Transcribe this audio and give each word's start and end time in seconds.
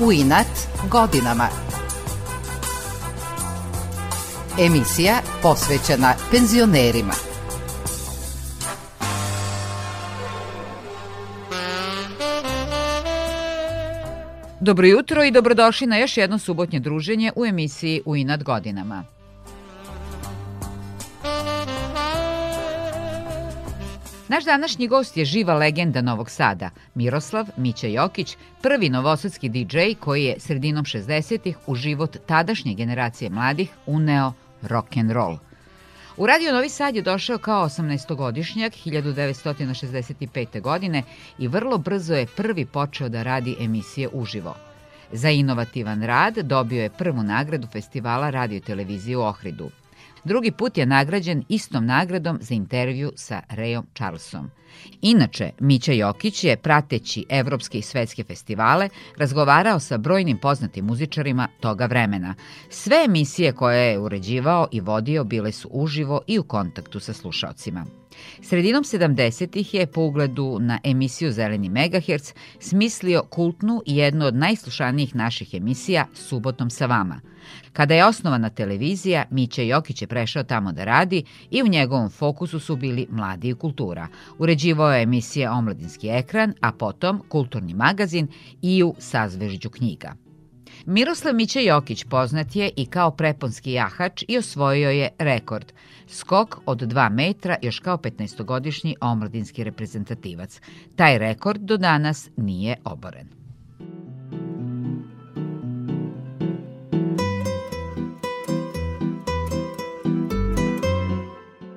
u 0.00 0.12
inat 0.12 0.46
godinama. 0.90 1.48
Emisija 4.58 5.14
posvećena 5.42 6.14
penzionerima. 6.30 7.12
Dobro 14.60 14.86
jutro 14.86 15.24
i 15.24 15.30
dobrodošli 15.30 15.86
na 15.86 15.96
još 15.96 16.16
jedno 16.16 16.38
subotnje 16.38 16.80
druženje 16.80 17.32
u 17.36 17.46
emisiji 17.46 18.02
U 18.04 18.16
inat 18.16 18.42
godinama. 18.42 19.15
Naš 24.28 24.44
današnji 24.44 24.88
gost 24.88 25.16
je 25.16 25.24
živa 25.24 25.54
legenda 25.54 26.02
Novog 26.02 26.30
Sada, 26.30 26.70
Miroslav 26.94 27.46
Mića 27.56 27.86
Jokić, 27.86 28.36
prvi 28.62 28.88
novosadski 28.88 29.48
DJ 29.48 29.78
koji 30.00 30.24
je 30.24 30.40
sredinom 30.40 30.84
60-ih 30.84 31.56
u 31.66 31.74
život 31.74 32.16
tadašnje 32.26 32.74
generacije 32.74 33.30
mladih 33.30 33.70
uneo 33.86 34.32
rock 34.62 34.96
and 34.96 35.10
roll. 35.10 35.38
U 36.16 36.26
Radio 36.26 36.52
Novi 36.52 36.68
Sad 36.68 36.96
je 36.96 37.02
došao 37.02 37.38
kao 37.38 37.68
18-godišnjak 37.68 38.72
1965. 38.86 40.60
godine 40.60 41.02
i 41.38 41.48
vrlo 41.48 41.78
brzo 41.78 42.14
je 42.14 42.26
prvi 42.26 42.66
počeo 42.66 43.08
da 43.08 43.22
radi 43.22 43.56
emisije 43.60 44.08
uživo. 44.12 44.56
Za 45.12 45.30
inovativan 45.30 46.02
rad 46.02 46.34
dobio 46.34 46.82
je 46.82 46.90
prvu 46.90 47.22
nagradu 47.22 47.66
festivala 47.66 48.30
radio 48.30 48.60
televizije 48.60 49.16
u 49.16 49.22
Ohridu– 49.22 49.70
Drugi 50.26 50.50
put 50.50 50.78
je 50.78 50.86
nagrađen 50.86 51.44
istom 51.48 51.86
nagradom 51.86 52.38
za 52.40 52.54
intervju 52.54 53.12
sa 53.16 53.42
Rejom 53.48 53.86
Charlesom. 53.94 54.50
Inače, 55.02 55.50
Mića 55.60 55.92
Jokić 55.92 56.44
je, 56.44 56.56
prateći 56.56 57.24
evropske 57.28 57.78
i 57.78 57.82
svetske 57.82 58.24
festivale, 58.24 58.88
razgovarao 59.18 59.80
sa 59.80 59.98
brojnim 59.98 60.38
poznatim 60.38 60.84
muzičarima 60.84 61.48
toga 61.60 61.86
vremena. 61.86 62.34
Sve 62.70 63.04
emisije 63.04 63.52
koje 63.52 63.90
je 63.90 63.98
uređivao 63.98 64.68
i 64.72 64.80
vodio 64.80 65.24
bile 65.24 65.52
su 65.52 65.68
uživo 65.72 66.20
i 66.26 66.38
u 66.38 66.42
kontaktu 66.42 67.00
sa 67.00 67.12
slušalcima. 67.12 67.86
Sredinom 68.42 68.84
70-ih 68.84 69.74
je 69.74 69.86
po 69.86 70.00
ugledu 70.00 70.58
na 70.60 70.78
emisiju 70.84 71.32
Zeleni 71.32 71.68
megaherc 71.68 72.34
smislio 72.60 73.22
kultnu 73.22 73.82
i 73.86 73.96
jednu 73.96 74.26
od 74.26 74.34
najslušanijih 74.34 75.14
naših 75.14 75.54
emisija 75.54 76.06
Subotom 76.14 76.70
sa 76.70 76.86
vama. 76.86 77.20
Kada 77.72 77.94
je 77.94 78.06
osnovana 78.06 78.50
televizija, 78.50 79.24
Mića 79.30 79.62
Jokić 79.62 80.02
je 80.02 80.08
prešao 80.08 80.42
tamo 80.42 80.72
da 80.72 80.84
radi 80.84 81.24
i 81.50 81.62
u 81.62 81.68
njegovom 81.68 82.10
fokusu 82.10 82.60
su 82.60 82.76
bili 82.76 83.06
mladi 83.10 83.48
i 83.48 83.54
kultura. 83.54 84.08
Uređivao 84.38 84.92
je 84.92 85.02
emisije 85.02 85.50
Omladinski 85.50 86.08
ekran, 86.08 86.54
a 86.60 86.72
potom 86.72 87.22
Kulturni 87.28 87.74
magazin 87.74 88.28
i 88.62 88.82
u 88.82 88.94
sazvežđu 88.98 89.70
knjiga. 89.70 90.25
Miroslav 90.86 91.34
Mića 91.34 91.60
Jokić 91.60 92.04
poznat 92.04 92.56
je 92.56 92.70
i 92.76 92.86
kao 92.86 93.10
preponski 93.10 93.72
jahač 93.72 94.24
i 94.28 94.38
osvojio 94.38 94.90
je 94.90 95.08
rekord– 95.18 95.72
skok 96.08 96.58
od 96.66 96.78
2 96.78 97.10
metra 97.10 97.56
još 97.62 97.78
kao 97.80 97.96
15-godišnji 97.96 98.94
omladinski 99.00 99.64
reprezentativac. 99.64 100.60
Taj 100.96 101.18
rekord 101.18 101.60
do 101.60 101.76
danas 101.76 102.28
nije 102.36 102.76
oboren. 102.84 103.36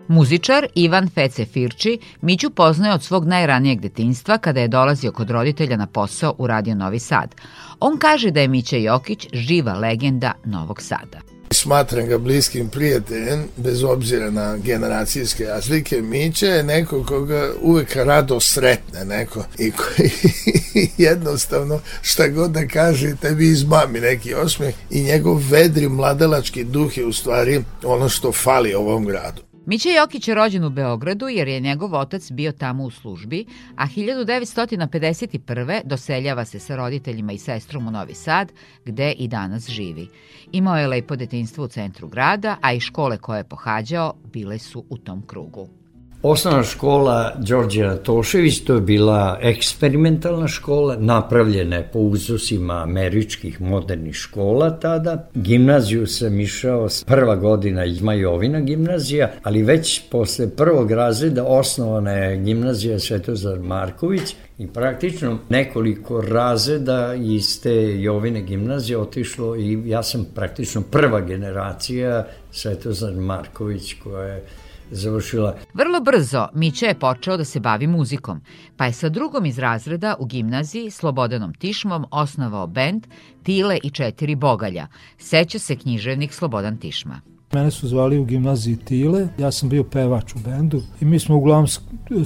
Muzičar 0.07 0.65
Ivan 0.75 1.09
Fece 1.09 1.45
Firči 1.45 1.99
Miću 2.21 2.49
poznaje 2.49 2.93
od 2.93 3.03
svog 3.03 3.25
najranijeg 3.25 3.79
detinstva 3.79 4.37
kada 4.37 4.59
je 4.59 4.67
dolazio 4.67 5.11
kod 5.11 5.29
roditelja 5.29 5.77
na 5.77 5.87
posao 5.87 6.35
u 6.37 6.47
Radio 6.47 6.75
Novi 6.75 6.99
Sad. 6.99 7.35
On 7.79 7.97
kaže 7.97 8.31
da 8.31 8.41
je 8.41 8.47
Mića 8.47 8.75
Jokić 8.75 9.27
živa 9.33 9.73
legenda 9.73 10.33
Novog 10.45 10.81
Sada. 10.81 11.19
Smatram 11.51 12.07
ga 12.07 12.17
bliskim 12.17 12.69
prijateljem, 12.69 13.43
bez 13.57 13.83
obzira 13.83 14.31
na 14.31 14.57
generacijske 14.57 15.43
razlike. 15.43 16.01
Miće 16.01 16.45
je 16.45 16.63
neko 16.63 17.03
koga 17.03 17.49
uvek 17.61 17.95
rado 17.95 18.39
sretne 18.39 19.05
neko 19.05 19.43
i 19.59 19.71
koji 19.71 20.11
jednostavno 21.09 21.79
šta 22.01 22.27
god 22.27 22.51
da 22.51 22.67
kaže 22.67 23.15
tebi 23.15 23.47
izmami 23.47 23.99
neki 23.99 24.33
osmeh 24.33 24.75
i 24.89 25.03
njegov 25.03 25.41
vedri 25.49 25.89
mladalački 25.89 26.63
duh 26.63 26.97
je 26.97 27.05
u 27.05 27.13
stvari 27.13 27.63
ono 27.83 28.09
što 28.09 28.31
fali 28.31 28.73
ovom 28.73 29.05
gradu. 29.05 29.48
Miće 29.69 29.89
Jokić 29.89 30.27
je 30.27 30.35
rođen 30.35 30.63
u 30.63 30.69
Beogradu 30.69 31.27
jer 31.27 31.47
je 31.47 31.59
njegov 31.59 31.95
otac 31.95 32.31
bio 32.31 32.51
tamo 32.51 32.83
u 32.83 32.91
službi, 32.91 33.45
a 33.75 33.87
1951. 33.87 35.81
doseljava 35.85 36.45
se 36.45 36.59
sa 36.59 36.75
roditeljima 36.75 37.31
i 37.31 37.37
sestrom 37.37 37.87
u 37.87 37.91
Novi 37.91 38.13
Sad, 38.13 38.51
gde 38.85 39.11
i 39.11 39.27
danas 39.27 39.69
živi. 39.69 40.07
Imao 40.51 40.77
je 40.77 40.87
lepo 40.87 41.15
detinstvo 41.15 41.65
u 41.65 41.67
centru 41.67 42.07
grada, 42.07 42.57
a 42.61 42.73
i 42.73 42.79
škole 42.79 43.17
koje 43.17 43.39
je 43.39 43.49
pohađao 43.49 44.13
bile 44.33 44.59
su 44.59 44.85
u 44.89 44.97
tom 44.97 45.27
krugu. 45.27 45.78
Osnovna 46.23 46.63
škola 46.63 47.33
Đorđe 47.37 47.83
Natošević, 47.83 48.59
to 48.63 48.75
je 48.75 48.81
bila 48.81 49.39
eksperimentalna 49.41 50.47
škola, 50.47 50.95
napravljena 50.99 51.75
je 51.75 51.89
po 51.93 51.99
uzusima 51.99 52.73
američkih 52.73 53.61
modernih 53.61 54.15
škola 54.15 54.69
tada. 54.79 55.29
Gimnaziju 55.33 56.07
sam 56.07 56.39
išao 56.39 56.87
prva 57.05 57.35
godina 57.35 57.85
iz 57.85 58.01
Majovina 58.01 58.59
gimnazija, 58.59 59.31
ali 59.43 59.63
već 59.63 60.01
posle 60.11 60.49
prvog 60.49 60.91
razreda 60.91 61.43
osnovana 61.43 62.11
je 62.11 62.37
gimnazija 62.37 62.99
Svetozar 62.99 63.59
Marković 63.59 64.35
i 64.57 64.67
praktično 64.67 65.37
nekoliko 65.49 66.21
razreda 66.21 67.13
iz 67.15 67.61
te 67.61 68.01
Jovine 68.01 68.41
gimnazije 68.41 68.97
otišlo 68.97 69.55
i 69.55 69.81
ja 69.85 70.03
sam 70.03 70.25
praktično 70.35 70.81
prva 70.81 71.21
generacija 71.21 72.25
Svetozar 72.51 73.13
Marković 73.13 73.93
koja 74.03 74.23
je 74.23 74.43
završila. 74.91 75.55
Vrlo 75.73 75.99
brzo 75.99 76.47
Mića 76.53 76.85
je 76.85 76.99
počeo 76.99 77.37
da 77.37 77.45
se 77.45 77.59
bavi 77.59 77.87
muzikom, 77.87 78.41
pa 78.77 78.85
je 78.85 78.93
sa 78.93 79.09
drugom 79.09 79.45
iz 79.45 79.59
razreda 79.59 80.15
u 80.19 80.25
gimnaziji 80.25 80.91
Slobodanom 80.91 81.53
Tišmom 81.53 82.05
osnovao 82.11 82.67
bend 82.67 83.07
Tile 83.43 83.77
i 83.83 83.89
četiri 83.89 84.35
bogalja. 84.35 84.87
Seća 85.17 85.59
se 85.59 85.75
književnik 85.75 86.33
Slobodan 86.33 86.77
Tišma. 86.77 87.21
Mene 87.53 87.71
su 87.71 87.87
zvali 87.87 88.19
u 88.19 88.25
gimnaziji 88.25 88.75
Tile, 88.75 89.27
ja 89.37 89.51
sam 89.51 89.69
bio 89.69 89.83
pevač 89.83 90.35
u 90.35 90.39
bendu 90.39 90.81
i 91.01 91.05
mi 91.05 91.19
smo 91.19 91.35
uglavnom 91.35 91.67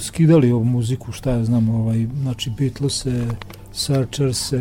skidali 0.00 0.52
ovu 0.52 0.64
muziku, 0.64 1.12
šta 1.12 1.30
ja 1.30 1.44
znam, 1.44 1.68
ovaj, 1.68 2.06
znači 2.22 2.50
Beatlese, 2.58 3.26
Searchers, 3.72 4.52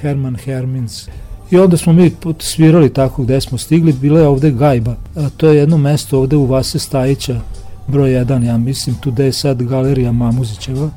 Herman 0.00 0.36
Hermins, 0.36 1.08
I 1.50 1.58
onda 1.58 1.76
smo 1.76 1.92
mi 1.92 2.12
svirali 2.38 2.92
tako 2.92 3.22
gde 3.22 3.40
smo 3.40 3.58
stigli, 3.58 3.92
bila 3.92 4.20
je 4.20 4.28
ovde 4.28 4.50
Gajba, 4.50 4.96
a 5.16 5.28
to 5.36 5.48
je 5.48 5.56
jedno 5.56 5.78
mesto 5.78 6.18
ovde 6.18 6.36
u 6.36 6.46
Vase 6.46 6.78
Stajića, 6.78 7.40
broj 7.86 8.10
1, 8.10 8.44
ja 8.44 8.58
mislim, 8.58 8.96
tu 9.00 9.10
gde 9.10 9.24
je 9.24 9.32
sad 9.32 9.62
galerija 9.62 10.12
Mamuzićeva. 10.12 10.90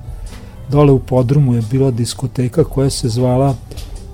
Dole 0.69 0.91
u 0.91 0.99
podrumu 0.99 1.55
je 1.55 1.61
bila 1.71 1.91
diskoteka 1.91 2.63
koja 2.63 2.89
se 2.89 3.09
zvala 3.09 3.55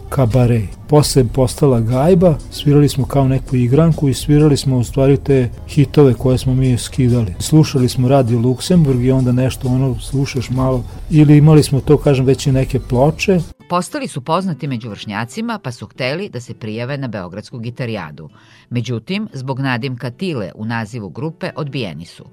Kabare. 0.10 0.62
Posle 0.88 1.24
postala 1.34 1.80
gajba, 1.80 2.36
svirali 2.52 2.90
smo 2.90 3.06
kao 3.06 3.28
neku 3.28 3.56
igranku 3.56 4.10
i 4.10 4.14
svirali 4.14 4.58
smo 4.58 4.78
u 4.78 4.84
stvari 4.84 5.18
te 5.18 5.50
hitove 5.68 6.14
koje 6.14 6.38
smo 6.38 6.56
mi 6.56 6.78
skidali. 6.78 7.34
Slušali 7.40 7.90
smo 7.90 8.08
Radio 8.08 8.40
Luksemburg 8.40 9.04
i 9.04 9.12
onda 9.12 9.32
nešto 9.32 9.68
ono 9.68 10.00
slušaš 10.00 10.50
malo 10.50 10.84
ili 11.10 11.38
imali 11.38 11.64
smo 11.64 11.82
to 11.82 11.98
kažem 11.98 12.26
već 12.26 12.48
i 12.48 12.52
neke 12.52 12.80
ploče 12.80 13.40
Postali 13.70 14.08
su 14.08 14.22
poznati 14.22 14.68
među 14.68 14.90
vršnjacima 14.90 15.60
pa 15.64 15.72
su 15.72 15.88
hteli 15.88 16.30
da 16.30 16.40
se 16.40 16.54
prijave 16.54 16.98
na 16.98 17.08
Beogradsku 17.08 17.60
gitarijadu. 17.60 18.30
Međutim, 18.70 19.28
zbog 19.34 19.60
nadimka 19.60 20.12
Tile 20.12 20.52
u 20.56 20.66
nazivu 20.66 21.10
grupe 21.10 21.50
odbijeni 21.56 22.06
su. 22.06 22.26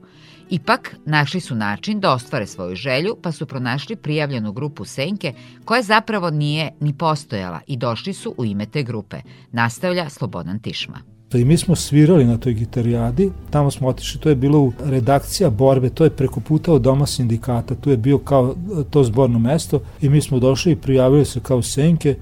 Ipak, 0.50 0.96
našli 1.06 1.40
su 1.40 1.54
način 1.54 2.00
da 2.00 2.12
ostvare 2.12 2.46
svoju 2.46 2.74
želju, 2.76 3.16
pa 3.22 3.32
su 3.32 3.46
pronašli 3.46 3.96
prijavljenu 3.96 4.52
grupu 4.52 4.84
Senke, 4.84 5.34
koja 5.64 5.82
zapravo 5.82 6.30
nije 6.30 6.72
ni 6.80 6.98
postojala 6.98 7.60
i 7.66 7.76
došli 7.76 8.12
su 8.12 8.34
u 8.36 8.44
ime 8.44 8.66
te 8.66 8.82
grupe, 8.82 9.20
nastavlja 9.52 10.08
Slobodan 10.08 10.58
Tišma. 10.58 11.09
I 11.34 11.44
mi 11.44 11.56
smo 11.56 11.76
svirali 11.76 12.24
na 12.24 12.36
toj 12.36 12.52
gitarijadi, 12.52 13.30
tamo 13.50 13.70
smo 13.70 13.88
otišli, 13.88 14.20
to 14.20 14.28
je 14.28 14.34
bilo 14.34 14.60
u 14.60 14.72
redakcija 14.84 15.50
borbe, 15.50 15.90
to 15.90 16.04
je 16.04 16.10
preko 16.10 16.40
puta 16.40 16.72
od 16.72 16.82
doma 16.82 17.06
sindikata, 17.06 17.74
tu 17.74 17.90
je 17.90 17.96
bio 17.96 18.18
kao 18.18 18.54
to 18.90 19.04
zborno 19.04 19.38
mesto 19.38 19.80
i 20.00 20.08
mi 20.08 20.20
smo 20.20 20.38
došli 20.38 20.72
i 20.72 20.76
prijavili 20.76 21.24
se 21.24 21.40
kao 21.40 21.62
senke 21.62 22.16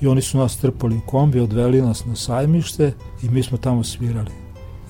i 0.00 0.06
oni 0.06 0.22
su 0.22 0.38
nas 0.38 0.56
trpali 0.56 0.96
u 0.96 1.00
kombi, 1.06 1.40
odveli 1.40 1.82
nas 1.82 2.06
na 2.06 2.16
sajmište 2.16 2.92
i 3.22 3.28
mi 3.28 3.42
smo 3.42 3.58
tamo 3.58 3.84
svirali. 3.84 4.30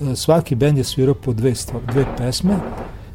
E, 0.01 0.15
svaki 0.15 0.55
bend 0.55 0.77
je 0.77 0.83
svirao 0.83 1.15
po 1.15 1.33
dve, 1.33 1.55
stvar, 1.55 1.81
dve 1.91 2.05
pesme, 2.17 2.55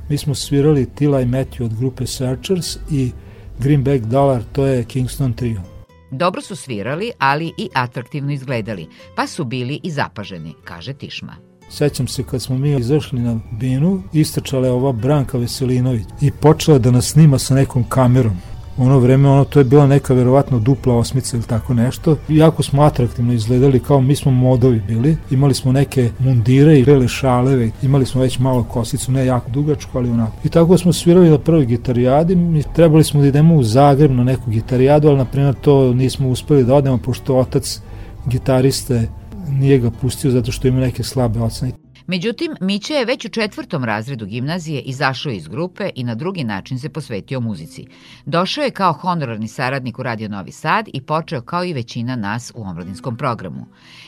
mi 0.09 0.19
smo 0.19 0.35
svirali 0.35 0.87
Tila 0.87 1.21
i 1.21 1.27
Matthew 1.27 1.65
od 1.65 1.75
grupe 1.79 2.07
Searchers 2.07 2.77
i 2.91 3.11
Greenback 3.59 4.05
Dollar, 4.05 4.43
to 4.53 4.67
je 4.67 4.85
Kingston 4.85 5.33
Trio. 5.33 5.80
Dobro 6.11 6.43
su 6.43 6.57
svirali, 6.57 7.11
ali 7.19 7.53
i 7.57 7.69
atraktivno 7.75 8.33
izgledali, 8.33 8.87
pa 9.17 9.27
su 9.27 9.45
bili 9.45 9.81
i 9.83 9.91
zapaženi, 9.91 10.55
kaže 10.65 10.93
Tišma. 10.93 11.37
Sećam 11.71 12.09
se 12.09 12.23
kad 12.23 12.43
smo 12.43 12.59
mi 12.59 12.79
izašli 12.79 13.21
na 13.21 13.41
binu, 13.61 14.03
istračala 14.13 14.67
je 14.67 14.73
ova 14.73 14.93
Branka 14.93 15.39
Veselinović 15.39 16.07
i 16.21 16.31
počela 16.31 16.79
da 16.79 16.91
nas 16.91 17.07
snima 17.07 17.39
sa 17.39 17.55
nekom 17.55 17.85
kamerom. 17.89 18.37
Ono 18.81 18.99
vreme 18.99 19.29
ono, 19.29 19.45
to 19.45 19.59
je 19.59 19.65
bila 19.65 19.87
neka 19.87 20.15
verovatno 20.15 20.59
dupla 20.59 20.95
osmica 20.95 21.37
ili 21.37 21.47
tako 21.47 21.75
nešto. 21.75 22.17
Jako 22.29 22.63
smo 22.63 22.83
atraktivno 22.83 23.33
izgledali 23.33 23.81
kao 23.81 24.01
mi 24.01 24.17
smo 24.17 24.33
modovi 24.33 24.83
bili. 24.89 25.17
Imali 25.31 25.55
smo 25.55 25.73
neke 25.73 26.11
mundire 26.19 26.79
i 26.79 26.85
bele 26.85 27.09
šaleve. 27.09 27.71
Imali 27.83 28.07
smo 28.07 28.21
već 28.21 28.39
malo 28.39 28.63
kosicu, 28.63 29.13
ne 29.13 29.27
jako 29.27 29.51
dugačku, 29.51 29.99
ali 29.99 30.11
onako. 30.11 30.33
I 30.45 30.49
tako 30.49 30.79
smo 30.79 30.93
svirali 30.93 31.31
na 31.31 31.39
prvoj 31.39 31.67
gitarijadi. 31.67 32.37
Mi 32.37 32.63
trebali 32.75 33.05
smo 33.05 33.21
da 33.21 33.27
idemo 33.27 33.55
u 33.55 33.63
Zagreb 33.63 34.11
na 34.11 34.25
neku 34.25 34.51
gitarijadu, 34.51 35.09
ali 35.09 35.19
na 35.19 35.25
primjer 35.25 35.55
to 35.55 35.95
nismo 35.95 36.29
uspeli 36.29 36.65
da 36.65 36.75
odemo 36.75 36.99
pošto 36.99 37.37
otac 37.37 37.81
gitariste 38.27 39.09
nije 39.49 39.79
ga 39.79 39.91
pustio 39.91 40.31
zato 40.31 40.53
što 40.53 40.69
ima 40.69 40.81
neke 40.81 41.03
slabe 41.03 41.41
ocene. 41.41 41.73
Međutim, 42.07 42.55
Miće 42.61 42.95
je 42.95 43.05
već 43.05 43.25
u 43.25 43.29
četvrtom 43.29 43.85
razredu 43.85 44.27
gimnazije 44.27 44.81
izašao 44.81 45.33
iz 45.33 45.49
grupe 45.49 45.91
i 45.95 46.05
na 46.05 46.15
drugi 46.15 46.45
način 46.45 46.79
se 46.79 46.89
posvetio 46.89 47.41
muzici. 47.41 47.87
Došao 48.27 48.65
je 48.65 48.71
kao 48.71 48.93
honorarni 48.93 49.49
saradnik 49.49 49.99
u 49.99 50.03
Radio 50.03 50.29
Novi 50.29 50.53
Sad 50.53 50.89
i 50.93 51.01
počeo 51.01 51.41
kao 51.43 51.65
i 51.65 51.73
većina 51.73 52.17
nas 52.17 52.53
u 52.55 52.63
omladinskom 52.63 53.17
programu. 53.17 53.67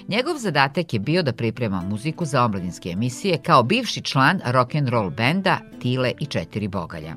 Njegov 0.08 0.36
zadatak 0.36 0.94
je 0.94 1.00
bio 1.00 1.22
da 1.22 1.32
priprema 1.32 1.80
muziku 1.80 2.24
za 2.24 2.44
omladinske 2.44 2.88
emisije 2.88 3.38
kao 3.42 3.62
bivši 3.62 4.00
član 4.00 4.40
rock 4.44 4.74
and 4.74 4.88
roll 4.88 5.10
benda 5.10 5.58
Tile 5.80 6.12
i 6.20 6.26
četiri 6.26 6.68
bogalja. 6.68 7.14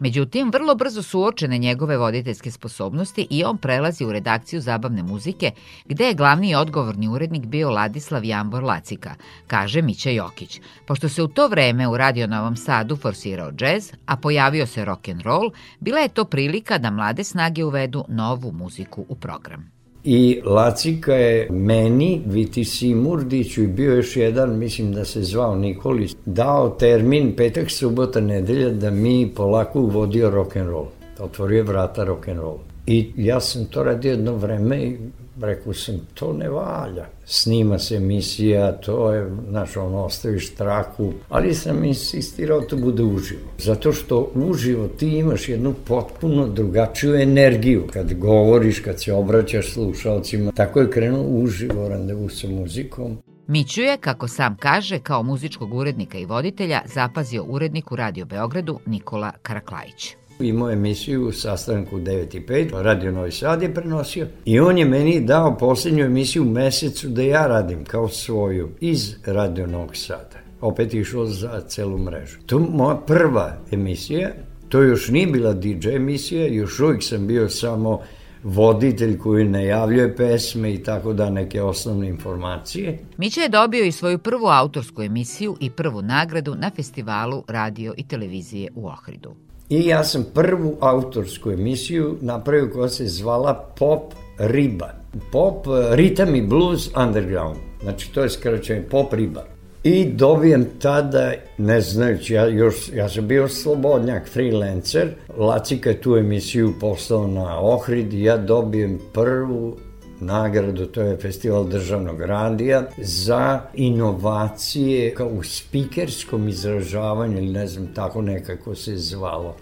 Međutim, 0.00 0.50
vrlo 0.52 0.74
brzo 0.74 1.02
su 1.02 1.20
uočene 1.20 1.58
njegove 1.58 1.96
voditeljske 1.96 2.50
sposobnosti 2.50 3.26
i 3.30 3.44
on 3.44 3.58
prelazi 3.58 4.04
u 4.04 4.12
redakciju 4.12 4.60
zabavne 4.60 5.02
muzike, 5.02 5.50
gde 5.84 6.04
je 6.04 6.14
glavni 6.14 6.50
i 6.50 6.54
odgovorni 6.54 7.08
urednik 7.08 7.46
bio 7.46 7.70
Ladislav 7.70 8.24
Jambor 8.24 8.62
Lacika, 8.62 9.14
kaže 9.46 9.82
Mića 9.82 10.10
Jokić. 10.24 10.60
Pošto 10.86 11.08
se 11.08 11.22
u 11.22 11.28
to 11.28 11.48
vreme 11.48 11.88
u 11.88 11.96
Radio 11.96 12.26
Novom 12.26 12.56
Sadu 12.56 12.96
forsirao 12.96 13.52
džez, 13.52 13.92
a 14.06 14.16
pojavio 14.16 14.66
se 14.66 14.84
rock 14.84 15.08
and 15.08 15.22
roll, 15.22 15.50
bila 15.80 15.98
je 15.98 16.08
to 16.08 16.24
prilika 16.24 16.78
da 16.78 16.90
mlade 16.90 17.24
snage 17.24 17.64
uvedu 17.64 18.04
novu 18.08 18.52
muziku 18.52 19.04
u 19.08 19.14
program. 19.14 19.70
I 20.04 20.40
Lacika 20.44 21.14
je 21.14 21.48
meni, 21.50 22.22
Vitisi 22.26 22.94
Murdiću 22.94 23.62
i 23.62 23.66
bio 23.66 23.94
još 23.94 24.16
jedan, 24.16 24.58
mislim 24.58 24.92
da 24.92 25.04
se 25.04 25.22
zvao 25.22 25.56
Nikolis, 25.56 26.16
dao 26.26 26.68
termin 26.68 27.36
petak, 27.36 27.70
subota, 27.70 28.20
nedelja 28.20 28.70
da 28.70 28.90
mi 28.90 29.32
polako 29.36 29.80
uvodio 29.80 30.30
rock 30.30 30.56
and 30.56 30.68
roll. 30.68 30.86
Otvorio 31.18 31.64
vrata 31.64 32.04
rock 32.04 32.28
and 32.28 32.40
roll. 32.40 32.73
I 32.86 33.12
ja 33.16 33.40
sam 33.40 33.64
to 33.64 33.82
radio 33.82 34.10
jedno 34.10 34.36
vreme 34.36 34.82
i 34.82 34.98
rekao 35.40 35.72
sam, 35.72 36.00
to 36.14 36.32
ne 36.32 36.48
valja. 36.48 37.06
Snima 37.24 37.78
se 37.78 37.96
emisija, 37.96 38.72
to 38.72 39.12
je, 39.12 39.30
znaš, 39.48 39.76
ono, 39.76 40.04
ostaviš 40.04 40.54
traku, 40.54 41.12
ali 41.28 41.54
sam 41.54 41.84
insistirao 41.84 42.60
da 42.60 42.66
to 42.66 42.76
bude 42.76 43.02
uživo. 43.02 43.40
Zato 43.58 43.92
što 43.92 44.30
uživo 44.34 44.88
ti 44.88 45.08
imaš 45.08 45.48
jednu 45.48 45.74
potpuno 45.86 46.48
drugačiju 46.48 47.14
energiju 47.14 47.86
kad 47.92 48.14
govoriš, 48.14 48.80
kad 48.80 49.02
se 49.02 49.12
obraćaš 49.12 49.72
slušalcima. 49.72 50.52
Tako 50.52 50.80
je 50.80 50.90
krenuo 50.90 51.22
uživo 51.22 51.88
randevu 51.88 52.28
sa 52.28 52.48
muzikom. 52.48 53.18
Miću 53.46 53.80
je, 53.80 53.96
kako 53.96 54.28
sam 54.28 54.56
kaže, 54.56 54.98
kao 54.98 55.22
muzičkog 55.22 55.74
urednika 55.74 56.18
i 56.18 56.24
voditelja 56.24 56.80
zapazio 56.94 57.44
urednik 57.44 57.92
u 57.92 57.96
Radio 57.96 58.24
Beogradu 58.24 58.78
Nikola 58.86 59.32
Karaklajić. 59.42 60.16
Imao 60.40 60.70
emisiju 60.70 61.28
u 61.28 61.32
sastanku 61.32 61.98
9 61.98 62.36
i 62.36 62.40
5, 62.40 62.82
Radio 62.82 63.12
Novi 63.12 63.32
Sad 63.32 63.62
je 63.62 63.74
prenosio 63.74 64.26
i 64.44 64.60
on 64.60 64.78
je 64.78 64.84
meni 64.84 65.20
dao 65.20 65.56
poslednju 65.58 66.04
emisiju 66.04 66.42
u 66.42 66.50
mesecu 66.50 67.08
da 67.08 67.22
ja 67.22 67.46
radim 67.46 67.84
kao 67.84 68.08
svoju 68.08 68.70
iz 68.80 69.14
Radio 69.26 69.66
Novog 69.66 69.96
Sada. 69.96 70.38
Opet 70.60 70.94
išlo 70.94 71.26
za 71.26 71.60
celu 71.68 71.98
mrežu. 71.98 72.38
To 72.46 72.58
je 72.58 72.66
moja 72.70 72.96
prva 72.96 73.56
emisija, 73.72 74.30
to 74.68 74.82
još 74.82 75.08
nije 75.08 75.26
bila 75.26 75.52
DJ 75.52 75.88
emisija, 75.88 76.46
još 76.46 76.80
uvijek 76.80 77.02
sam 77.02 77.26
bio 77.26 77.48
samo 77.48 78.00
voditelj 78.44 79.18
koji 79.18 79.44
najavljuje 79.44 80.16
pesme 80.16 80.74
i 80.74 80.82
tako 80.82 81.12
da 81.12 81.30
neke 81.30 81.62
osnovne 81.62 82.08
informacije. 82.08 82.98
Mića 83.16 83.40
je 83.40 83.48
dobio 83.48 83.84
i 83.84 83.92
svoju 83.92 84.18
prvu 84.18 84.46
autorsku 84.46 85.02
emisiju 85.02 85.56
i 85.60 85.70
prvu 85.70 86.02
nagradu 86.02 86.54
na 86.54 86.70
festivalu 86.76 87.44
radio 87.48 87.94
i 87.96 88.08
televizije 88.08 88.70
u 88.74 88.86
Ohridu. 88.86 89.34
I 89.68 89.86
ja 89.86 90.04
sam 90.04 90.24
prvu 90.34 90.76
autorsku 90.80 91.50
emisiju 91.50 92.16
napravio 92.20 92.70
koja 92.74 92.88
se 92.88 93.06
zvala 93.06 93.72
Pop 93.78 94.12
Riba. 94.38 94.90
Pop, 95.32 95.66
ritam 95.90 96.34
i 96.34 96.42
blues 96.42 96.90
underground. 96.96 97.56
Znači 97.82 98.12
to 98.12 98.22
je 98.22 98.30
skraćenje 98.30 98.82
Pop 98.90 99.12
Riba. 99.12 99.44
I 99.84 100.04
dobijem 100.04 100.66
tada, 100.78 101.32
ne 101.58 101.80
znajući, 101.80 102.34
ja, 102.34 102.48
još, 102.48 102.90
ja 102.94 103.08
sam 103.08 103.28
bio 103.28 103.48
slobodnjak, 103.48 104.28
freelancer, 104.28 105.08
Lacika 105.38 105.90
je 105.90 106.00
tu 106.00 106.16
emisiju 106.16 106.72
poslao 106.80 107.26
na 107.26 107.60
Ohrid 107.60 108.12
i 108.12 108.22
ja 108.22 108.36
dobijem 108.36 108.98
prvu 109.12 109.76
nagradu, 110.20 110.86
to 110.86 111.02
je 111.02 111.16
festival 111.16 111.64
državnog 111.68 112.20
radija, 112.20 112.84
za 112.98 113.60
inovacije 113.74 115.14
u 115.30 115.42
spikerskom 115.42 116.48
izražavanju 116.48 117.38
ili 117.38 117.52
ne 117.52 117.66
znam, 117.66 117.86
tako 117.94 118.22
nekako 118.22 118.74
se 118.74 118.96
zvalo. 118.96 119.56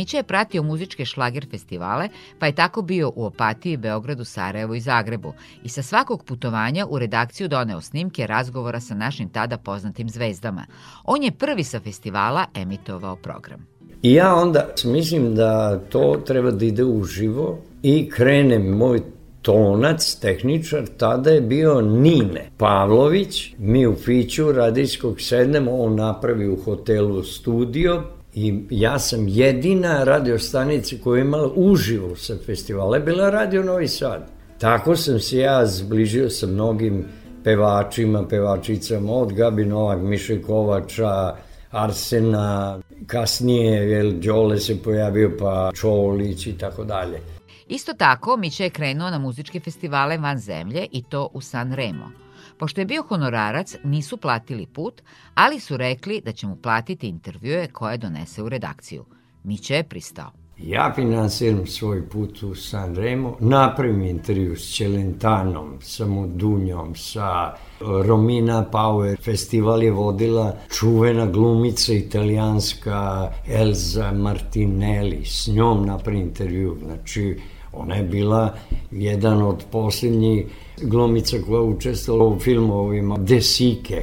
Mića 0.00 0.16
je 0.16 0.22
pratio 0.22 0.62
muzičke 0.62 1.04
šlager 1.04 1.46
festivale, 1.50 2.08
pa 2.38 2.46
je 2.46 2.54
tako 2.54 2.82
bio 2.82 3.12
u 3.16 3.24
Opatiji, 3.24 3.76
Beogradu, 3.76 4.24
Sarajevu 4.24 4.74
i 4.74 4.80
Zagrebu 4.80 5.32
i 5.62 5.68
sa 5.68 5.82
svakog 5.82 6.24
putovanja 6.24 6.86
u 6.86 6.98
redakciju 6.98 7.48
doneo 7.48 7.80
snimke 7.80 8.26
razgovora 8.26 8.80
sa 8.80 8.94
našim 8.94 9.28
tada 9.28 9.58
poznatim 9.58 10.08
zvezdama. 10.08 10.66
On 11.04 11.22
je 11.22 11.32
prvi 11.32 11.64
sa 11.64 11.80
festivala 11.80 12.46
emitovao 12.54 13.16
program. 13.16 13.79
I 14.02 14.12
ja 14.12 14.34
onda 14.34 14.68
mislim 14.84 15.34
da 15.34 15.80
to 15.88 16.22
treba 16.26 16.50
da 16.50 16.64
ide 16.64 16.84
uživo 16.84 17.58
i 17.82 18.10
krenem 18.10 18.66
moj 18.66 19.00
tonac, 19.42 20.14
tehničar, 20.14 20.82
tada 20.96 21.30
je 21.30 21.40
bio 21.40 21.80
Nine 21.80 22.50
Pavlović, 22.56 23.54
mi 23.58 23.86
u 23.86 23.94
Fiću 23.94 24.52
radijskog 24.52 25.20
sednemo, 25.20 25.76
on 25.76 25.94
napravi 25.94 26.48
u 26.48 26.56
hotelu 26.56 27.22
studio, 27.22 28.02
I 28.34 28.54
ja 28.70 28.98
sam 28.98 29.28
jedina 29.28 30.04
radio 30.04 30.38
stanica 30.38 30.96
koja 31.04 31.18
je 31.18 31.24
imala 31.24 31.50
uživo 31.54 32.16
sa 32.16 32.34
festivala, 32.46 32.96
je 32.96 33.02
bila 33.02 33.30
Radio 33.30 33.62
Novi 33.62 33.88
Sad. 33.88 34.28
Tako 34.58 34.96
sam 34.96 35.20
se 35.20 35.38
ja 35.38 35.66
zbližio 35.66 36.30
sa 36.30 36.46
mnogim 36.46 37.04
pevačima, 37.44 38.28
pevačicama, 38.28 39.12
od 39.12 39.32
Gabi 39.32 39.64
Novak, 39.64 40.00
Miše 40.00 40.42
Kovača, 40.42 41.36
Arsena, 41.70 42.78
kasnije 43.06 43.90
je 43.90 44.12
Đole 44.12 44.58
se 44.58 44.82
pojavio, 44.82 45.36
pa 45.38 45.70
Čolić 45.74 46.46
i 46.46 46.58
tako 46.58 46.84
dalje. 46.84 47.20
Isto 47.68 47.92
tako, 47.92 48.36
Miće 48.36 48.64
je 48.64 48.70
krenuo 48.70 49.10
na 49.10 49.18
muzičke 49.18 49.60
festivale 49.60 50.18
van 50.18 50.38
zemlje 50.38 50.86
i 50.92 51.02
to 51.02 51.28
u 51.32 51.40
San 51.40 51.72
Remo. 51.72 52.10
Pošto 52.58 52.80
je 52.80 52.84
bio 52.84 53.02
honorarac, 53.02 53.76
nisu 53.84 54.16
platili 54.16 54.66
put, 54.66 55.02
ali 55.34 55.60
su 55.60 55.76
rekli 55.76 56.20
da 56.24 56.32
će 56.32 56.46
mu 56.46 56.56
platiti 56.56 57.08
intervjue 57.08 57.66
koje 57.66 57.98
donese 57.98 58.42
u 58.42 58.48
redakciju. 58.48 59.04
Miće 59.44 59.74
je 59.74 59.84
pristao. 59.84 60.39
Ja 60.64 60.92
finansiram 60.94 61.66
svoj 61.66 62.08
put 62.08 62.42
u 62.42 62.54
San 62.54 62.96
Remo, 62.96 63.36
napravim 63.40 64.02
intervju 64.02 64.56
s 64.56 64.74
Čelentanom, 64.74 65.78
sa 65.80 66.06
Modunjom, 66.06 66.94
sa 66.94 67.54
Romina 67.80 68.64
Power. 68.72 69.16
Festival 69.22 69.82
je 69.82 69.90
vodila 69.90 70.56
čuvena 70.78 71.26
glumica 71.26 71.92
italijanska 71.92 73.30
Elza 73.48 74.12
Martinelli. 74.12 75.24
S 75.24 75.46
njom 75.46 75.86
napravim 75.86 76.22
intervju. 76.22 76.76
Znači, 76.84 77.40
ona 77.72 77.94
je 77.94 78.02
bila 78.02 78.54
jedan 78.90 79.42
od 79.42 79.64
posljednjih 79.72 80.46
glumica 80.82 81.36
koja 81.46 81.62
učestvala 81.62 82.24
u 82.24 82.38
filmovima 82.38 83.16
Desike. 83.18 84.02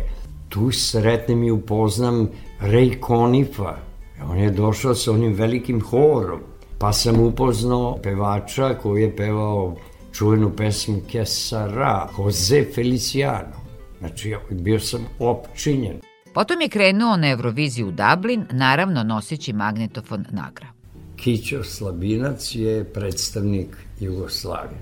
Tu 0.49 0.71
sretnem 0.71 1.43
i 1.43 1.51
upoznam 1.51 2.29
Ray 2.61 3.07
Conifa. 3.07 3.86
On 4.25 4.37
je 4.37 4.51
došao 4.51 4.95
sa 4.95 5.11
onim 5.11 5.33
velikim 5.33 5.81
horom. 5.81 6.39
Pa 6.79 6.93
sam 6.93 7.19
upoznao 7.19 7.99
pevača 8.03 8.73
koji 8.73 9.01
je 9.01 9.15
pevao 9.15 9.75
čuvenu 10.13 10.51
pesmu 10.57 11.01
Kesara, 11.11 12.09
Jose 12.17 12.65
Feliciano. 12.75 13.67
Znači, 13.99 14.35
bio 14.51 14.79
sam 14.79 15.05
opčinjen. 15.19 15.99
Potom 16.33 16.61
je 16.61 16.69
krenuo 16.69 17.17
na 17.17 17.29
Euroviziju 17.29 17.87
u 17.87 17.91
Dublin, 17.91 18.45
naravno 18.51 19.03
noseći 19.03 19.53
magnetofon 19.53 20.25
nagra. 20.31 20.67
Kićo 21.15 21.63
Slabinac 21.63 22.55
je 22.55 22.83
predstavnik 22.83 23.77
Jugoslavije. 23.99 24.79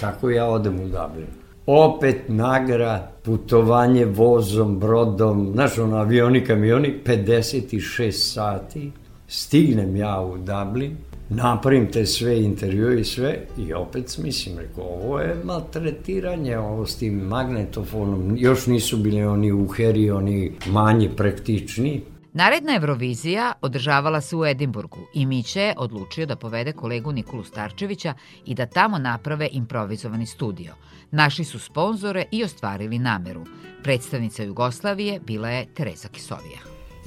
Tako 0.00 0.30
ja 0.30 0.46
odem 0.46 0.74
u 0.74 0.84
Dublin. 0.84 1.41
Opet 1.66 2.28
nagra, 2.28 3.08
putovanje 3.22 4.04
vozom, 4.04 4.78
brodom, 4.78 5.50
znaš 5.52 5.78
ono, 5.78 5.96
avioni, 5.96 6.44
kamioni, 6.44 6.94
56 7.04 8.10
sati. 8.10 8.90
Stignem 9.28 9.96
ja 9.96 10.20
u 10.20 10.38
Dublin, 10.38 10.96
napravim 11.28 11.86
te 11.92 12.06
sve 12.06 12.42
intervjue 12.42 13.00
i 13.00 13.04
sve 13.04 13.38
i 13.58 13.72
opet 13.72 14.18
mislim, 14.18 14.58
rekao, 14.58 14.84
ovo 14.84 15.20
je 15.20 15.36
maltretiranje, 15.44 16.58
ovo 16.58 16.86
s 16.86 16.96
tim 16.96 17.14
magnetofonom, 17.14 18.36
još 18.36 18.66
nisu 18.66 18.96
bili 18.96 19.24
oni 19.24 19.52
uheri, 19.52 20.10
oni 20.10 20.52
manji 20.66 21.10
praktični. 21.16 22.02
Naredna 22.34 22.76
Eurovizija 22.76 23.52
održavala 23.62 24.20
se 24.20 24.36
u 24.36 24.46
Edimburgu 24.46 24.98
i 25.14 25.26
Miće 25.26 25.60
je 25.60 25.74
odlučio 25.78 26.26
da 26.26 26.36
povede 26.36 26.72
kolegu 26.72 27.12
Nikolu 27.12 27.44
Starčevića 27.44 28.14
i 28.46 28.54
da 28.54 28.66
tamo 28.66 28.98
naprave 28.98 29.48
improvizovani 29.52 30.26
studio. 30.26 30.74
Našli 31.10 31.44
su 31.44 31.58
sponzore 31.58 32.24
i 32.30 32.44
ostvarili 32.44 32.98
nameru. 32.98 33.44
Predstavnica 33.82 34.42
Jugoslavije 34.42 35.20
bila 35.20 35.48
je 35.48 35.66
Tereza 35.74 36.08
Kisovija. 36.08 36.58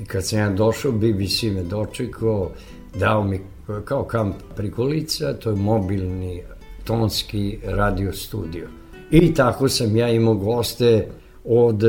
Kad 0.08 0.28
sam 0.28 0.40
ja 0.40 0.50
došao, 0.50 0.92
BBC 0.92 1.44
me 1.44 1.64
dočekao, 1.64 2.52
dao 2.96 3.24
mi 3.24 3.40
kao 3.86 4.04
kamp 4.04 4.36
prikolica, 4.56 5.34
to 5.34 5.50
je 5.50 5.56
mobilni 5.56 6.42
tonski 6.84 7.60
radio 7.64 8.14
studio. 8.14 8.68
I 9.12 9.34
tako 9.34 9.70
sam 9.70 9.96
ja 9.96 10.10
imao 10.10 10.34
goste 10.34 11.08
od 11.46 11.84
e, 11.84 11.88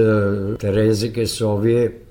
Tereze 0.58 1.12
Kesovije, 1.12 2.05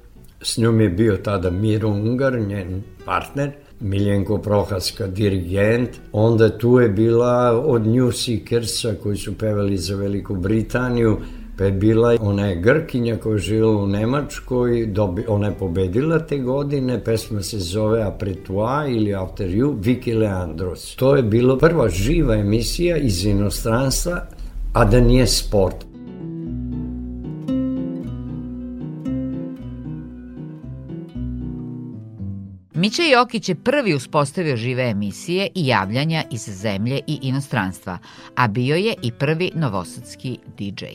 s 0.45 0.57
njom 0.57 0.81
je 0.81 0.89
bio 0.89 1.17
tada 1.17 1.49
Miro 1.49 1.89
Ungar, 1.89 2.39
njen 2.39 2.83
partner, 3.05 3.51
Miljenko 3.79 4.37
Prohaska, 4.37 5.07
dirigent, 5.07 5.89
onda 6.11 6.57
tu 6.57 6.79
je 6.79 6.89
bila 6.89 7.61
od 7.65 7.87
New 7.87 8.11
Seekersa 8.11 8.93
koji 9.03 9.17
su 9.17 9.37
pevali 9.37 9.77
za 9.77 9.95
Veliku 9.95 10.35
Britaniju, 10.35 11.17
pa 11.57 11.63
je 11.63 11.71
bila 11.71 12.15
ona 12.19 12.47
je 12.47 12.55
Grkinja 12.55 13.17
koja 13.17 13.33
je 13.33 13.39
živjela 13.39 13.83
u 13.83 13.87
Nemačkoj, 13.87 14.85
dobi, 14.85 15.25
ona 15.27 15.47
je 15.47 15.53
pobedila 15.59 16.19
te 16.19 16.37
godine, 16.37 17.03
pesma 17.03 17.41
se 17.41 17.59
zove 17.59 18.03
Apretua 18.03 18.85
ili 18.87 19.15
After 19.15 19.49
You, 19.49 19.75
Vicky 19.83 20.17
Leandros. 20.19 20.95
To 20.95 21.15
je 21.15 21.23
bilo 21.23 21.57
prva 21.57 21.89
živa 21.89 22.35
emisija 22.35 22.97
iz 22.97 23.25
inostranstva, 23.25 24.25
a 24.73 24.85
da 24.85 24.99
nije 24.99 25.27
sport. 25.27 25.94
Mića 32.85 33.03
Jokić 33.03 33.49
je 33.49 33.55
prvi 33.55 33.93
uspostavio 33.93 34.57
žive 34.57 34.83
emisije 34.83 35.49
i 35.55 35.67
javljanja 35.67 36.23
iz 36.31 36.41
zemlje 36.41 36.99
i 37.07 37.19
inostranstva, 37.21 37.97
a 38.35 38.47
bio 38.47 38.75
je 38.75 38.93
i 39.01 39.11
prvi 39.11 39.51
novosadski 39.55 40.37
DJ. 40.57 40.85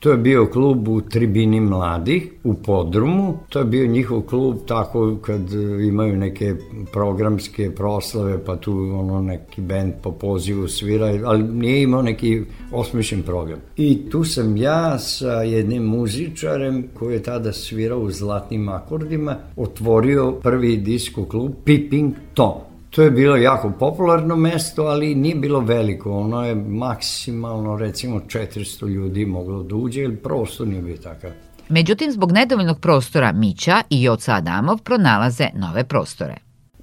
To 0.00 0.10
je 0.10 0.16
bio 0.16 0.46
klub 0.46 0.88
u 0.88 1.00
Tribini 1.00 1.60
mladih 1.60 2.32
u 2.44 2.54
Podrumu. 2.54 3.38
To 3.48 3.58
je 3.58 3.64
bio 3.64 3.86
njihov 3.86 4.22
klub 4.22 4.56
tako 4.66 5.16
kad 5.22 5.52
imaju 5.88 6.16
neke 6.16 6.54
programske 6.92 7.70
proslave, 7.70 8.44
pa 8.44 8.56
tu 8.56 8.72
ono 8.72 9.22
neki 9.22 9.60
bend 9.60 9.92
po 10.02 10.12
pozivu 10.12 10.68
svira, 10.68 11.06
ali 11.24 11.42
nije 11.42 11.82
imao 11.82 12.02
neki 12.02 12.42
osmišljen 12.72 13.22
program. 13.22 13.58
I 13.76 14.10
tu 14.10 14.24
sam 14.24 14.56
ja 14.56 14.98
sa 14.98 15.32
jednim 15.32 15.82
muzičarem 15.82 16.84
koji 16.94 17.14
je 17.14 17.22
tada 17.22 17.52
svirao 17.52 18.00
u 18.00 18.10
zlatnim 18.10 18.68
akordima 18.68 19.36
otvorio 19.56 20.32
prvi 20.32 20.76
disko 20.76 21.24
klub 21.24 21.52
Pipping 21.64 22.14
Tom. 22.34 22.69
To 22.90 23.02
je 23.02 23.10
bilo 23.10 23.36
jako 23.36 23.72
popularno 23.78 24.36
mesto, 24.36 24.82
ali 24.82 25.14
nije 25.14 25.34
bilo 25.34 25.60
veliko. 25.60 26.12
Ono 26.12 26.46
je 26.46 26.54
maksimalno, 26.54 27.76
recimo, 27.76 28.20
400 28.20 28.88
ljudi 28.88 29.26
moglo 29.26 29.62
da 29.62 29.74
uđe, 29.76 30.00
jer 30.00 30.22
prostor 30.22 30.66
nije 30.66 30.82
bio 30.82 30.96
takav. 30.96 31.30
Međutim, 31.68 32.12
zbog 32.12 32.32
nedovoljnog 32.32 32.80
prostora 32.80 33.32
Mića 33.32 33.82
i 33.90 34.02
Joca 34.02 34.34
Adamov 34.34 34.78
pronalaze 34.78 35.48
nove 35.54 35.84
prostore. 35.84 36.34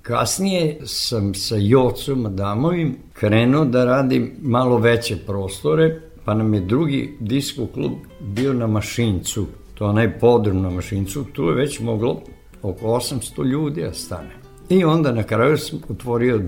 Kasnije 0.01 0.79
sam 0.85 1.33
sa 1.33 1.55
Jocom 1.59 2.25
Adamovim 2.25 2.97
krenuo 3.13 3.65
da 3.65 3.85
radim 3.85 4.31
malo 4.41 4.77
veće 4.77 5.17
prostore, 5.17 6.01
pa 6.25 6.33
nam 6.33 6.53
je 6.53 6.61
drugi 6.61 7.17
disko 7.19 7.65
klub 7.73 7.91
bio 8.19 8.53
na 8.53 8.67
Mašincu, 8.67 9.47
to 9.73 9.85
je 9.85 9.89
onaj 9.89 10.19
podrum 10.19 10.61
na 10.61 10.69
Mašincu, 10.69 11.23
tu 11.33 11.43
je 11.43 11.55
već 11.55 11.79
moglo 11.79 12.21
oko 12.61 12.85
800 12.85 13.45
ljudi 13.45 13.81
da 13.81 13.93
stane. 13.93 14.46
I 14.69 14.83
onda 14.83 15.11
na 15.11 15.23
kraju 15.23 15.57
sam 15.57 15.79
otvorio 15.89 16.39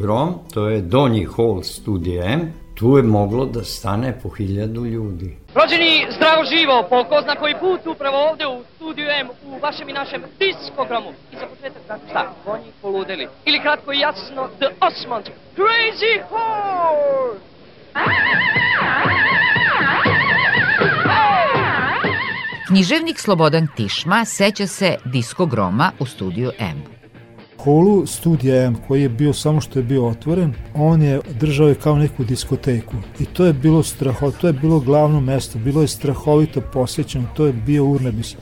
Grom, 0.00 0.34
to 0.54 0.68
je 0.68 0.80
donji 0.80 1.26
hall 1.36 1.62
studija 1.62 2.24
M, 2.24 2.52
tu 2.74 2.96
je 2.96 3.02
moglo 3.02 3.46
da 3.46 3.64
stane 3.64 4.18
po 4.22 4.28
hiljadu 4.28 4.84
ljudi. 4.84 5.36
Rođeni 5.54 6.06
zdravo 6.16 6.44
živo, 6.44 6.86
po 6.90 7.04
ko 7.04 7.20
zna 7.22 7.34
koji 7.34 7.54
put 7.60 7.86
upravo 7.86 8.30
ovde 8.30 8.46
u 8.46 8.62
studiju 8.76 9.06
M, 9.20 9.28
u 9.46 9.58
vašem 9.62 9.88
i 9.88 9.92
našem 9.92 10.22
diskogramu. 10.38 11.10
I 11.32 11.36
za 11.36 11.46
početak, 11.46 11.82
dakle, 11.88 12.08
šta? 12.10 12.32
Konji 12.44 12.70
poludeli. 12.82 13.28
Ili 13.44 13.60
kratko 13.60 13.92
i 13.92 13.98
jasno, 13.98 14.48
The 14.58 14.68
Osmonds, 14.80 15.28
Crazy 15.56 16.14
Horse! 16.28 17.40
Književnik 22.68 23.18
Slobodan 23.18 23.66
Tišma 23.76 24.24
seća 24.24 24.66
se 24.66 24.96
diskogroma 25.04 25.92
u 25.98 26.06
studiju 26.06 26.50
M 26.58 26.95
holu 27.66 28.06
studija 28.06 28.62
M 28.62 28.76
koji 28.88 29.02
je 29.02 29.08
bio 29.08 29.32
samo 29.32 29.60
što 29.60 29.78
je 29.78 29.82
bio 29.82 30.06
otvoren, 30.06 30.54
on 30.74 31.02
je 31.02 31.20
držao 31.40 31.68
je 31.68 31.74
kao 31.74 31.98
neku 31.98 32.24
diskoteku 32.24 32.94
i 33.20 33.24
to 33.24 33.44
je 33.44 33.52
bilo 33.52 33.82
straho, 33.82 34.30
to 34.30 34.46
je 34.46 34.52
bilo 34.52 34.80
glavno 34.80 35.20
mesto, 35.20 35.58
bilo 35.58 35.82
je 35.82 35.88
strahovito 35.88 36.60
posećeno, 36.60 37.24
to 37.36 37.46
je 37.46 37.52
bio 37.52 37.84
urnebis. 37.84 38.36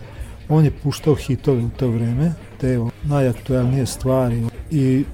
On 0.49 0.65
je 0.65 0.71
puštao 0.71 1.15
hitove 1.15 1.65
u 1.65 1.71
to 1.77 1.89
vreme, 1.89 2.33
te 2.61 2.79
najaktuelnije 3.05 3.87
stvari 3.87 4.43
i 4.71 5.05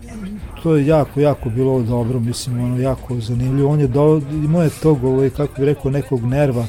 to 0.62 0.76
je 0.76 0.86
jako, 0.86 1.20
jako 1.20 1.50
bilo 1.50 1.82
dobro, 1.82 2.20
mislim, 2.20 2.64
ono, 2.64 2.78
jako 2.78 3.20
zanimljivo. 3.20 3.72
On 3.72 3.80
je 3.80 3.86
do, 3.86 4.22
imao 4.32 4.62
je 4.62 4.70
tog, 4.82 5.04
ovaj, 5.04 5.30
kako 5.30 5.60
bi 5.60 5.66
rekao, 5.66 5.90
nekog 5.90 6.24
nerva 6.24 6.66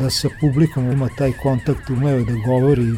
da 0.00 0.10
sa 0.10 0.28
publikom 0.40 0.92
ima 0.92 1.08
taj 1.18 1.32
kontakt, 1.42 1.90
umeo 1.90 2.24
da 2.24 2.32
govori, 2.46 2.92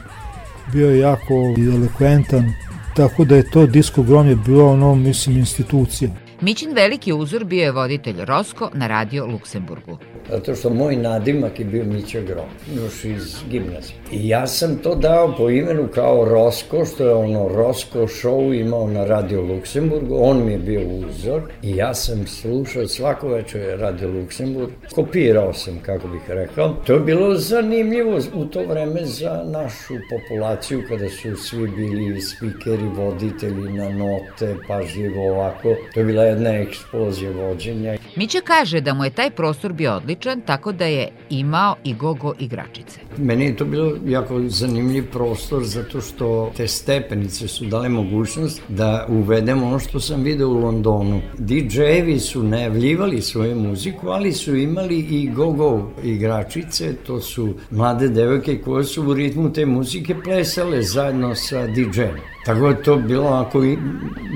bio 0.73 0.90
je 0.90 0.99
jako 0.99 1.35
elokventan, 1.75 2.52
tako 2.97 3.25
da 3.25 3.37
je 3.37 3.50
to 3.50 3.67
disko 3.67 4.03
grom 4.03 4.29
je 4.29 4.37
bilo 4.37 4.73
ono, 4.73 4.95
mislim, 4.95 5.37
institucija. 5.37 6.11
Mićin 6.40 6.73
veliki 6.75 7.12
uzor 7.12 7.45
bio 7.45 7.62
je 7.62 7.73
voditelj 7.73 8.25
Rosko 8.25 8.71
na 8.75 8.87
radio 8.87 9.26
Luksemburgu. 9.26 9.99
Zato 10.31 10.55
što 10.55 10.71
moj 10.71 10.97
nadimak 10.97 11.59
je 11.59 11.64
bio 11.64 11.85
Mića 11.85 12.21
Grom, 12.21 12.49
još 12.76 13.05
iz 13.05 13.37
gimnazije. 13.50 13.97
I 14.12 14.28
ja 14.28 14.47
sam 14.47 14.76
to 14.76 14.95
dao 14.95 15.35
po 15.37 15.50
imenu 15.50 15.88
kao 15.95 16.25
Rosko, 16.25 16.85
što 16.85 17.05
je 17.05 17.14
ono 17.14 17.49
Rosko 17.49 17.99
show 17.99 18.61
imao 18.61 18.87
na 18.87 19.05
radio 19.05 19.43
Luksemburgu. 19.43 20.16
On 20.21 20.47
mi 20.47 20.52
je 20.52 20.59
bio 20.59 20.81
uzor 20.81 21.43
i 21.62 21.76
ja 21.76 21.95
sam 21.95 22.26
slušao 22.26 22.88
svako 22.88 23.28
večer 23.28 23.78
radio 23.81 24.09
Luksemburg. 24.09 24.71
Kopirao 24.95 25.52
sam, 25.52 25.81
kako 25.83 26.09
bih 26.09 26.23
rekao. 26.28 26.75
To 26.87 26.93
je 26.93 27.00
bilo 27.00 27.35
zanimljivo 27.35 28.19
u 28.35 28.45
to 28.45 28.64
vreme 28.69 29.05
za 29.05 29.43
našu 29.47 29.95
populaciju 30.11 30.83
kada 30.88 31.09
su 31.09 31.37
svi 31.37 31.69
bili 31.69 32.21
spikeri, 32.21 32.88
voditelji 32.97 33.73
na 33.73 33.88
note, 33.88 34.57
pažljivo 34.69 35.33
ovako. 35.33 35.75
To 35.95 36.00
je 36.00 36.07
bila 36.07 36.25
jedna 36.26 36.50
eksplozija 36.50 37.30
vođenja. 37.30 37.97
Mića 38.16 38.38
kaže 38.45 38.80
da 38.80 38.95
mu 38.95 39.04
je 39.04 39.11
taj 39.11 39.30
prostor 39.30 39.73
bio 39.73 39.95
odličan, 39.95 40.40
tako 40.40 40.73
da 40.73 40.85
je 40.85 41.09
imao 41.30 41.76
i 41.85 41.95
gogo 41.95 42.33
igračice. 42.38 43.00
Meni 43.18 43.45
je 43.45 43.56
to 43.56 43.64
bilo 43.64 43.92
jako 44.06 44.42
zanimljiv 44.49 45.11
prostor 45.12 45.64
zato 45.64 46.00
što 46.00 46.52
te 46.56 46.68
stepenice 46.68 47.49
su 47.49 47.64
dale 47.64 47.88
mogućnost 47.88 48.62
da 48.68 49.06
uvedemo 49.09 49.66
ono 49.66 49.78
što 49.78 50.00
sam 50.00 50.23
video 50.23 50.49
u 50.49 50.59
Londonu. 50.59 51.21
DJ-evi 51.38 52.18
su 52.18 52.42
najavljivali 52.42 53.23
svoju 53.23 53.56
muziku, 53.56 54.09
ali 54.09 54.33
su 54.33 54.56
imali 54.56 54.99
i 54.99 55.30
go-go 55.30 55.90
igračice, 56.04 56.95
to 57.06 57.21
su 57.21 57.54
mlade 57.71 58.09
devojke 58.09 58.59
koje 58.64 58.85
su 58.85 59.02
u 59.02 59.14
ritmu 59.14 59.52
te 59.52 59.66
muzike 59.66 60.14
plesale 60.25 60.83
zajedno 60.83 61.35
sa 61.35 61.66
DJ-em. 61.66 62.16
Tako 62.47 62.68
je 62.68 62.83
to 62.83 62.97
bilo 62.97 63.26
onako 63.26 63.64
i 63.64 63.78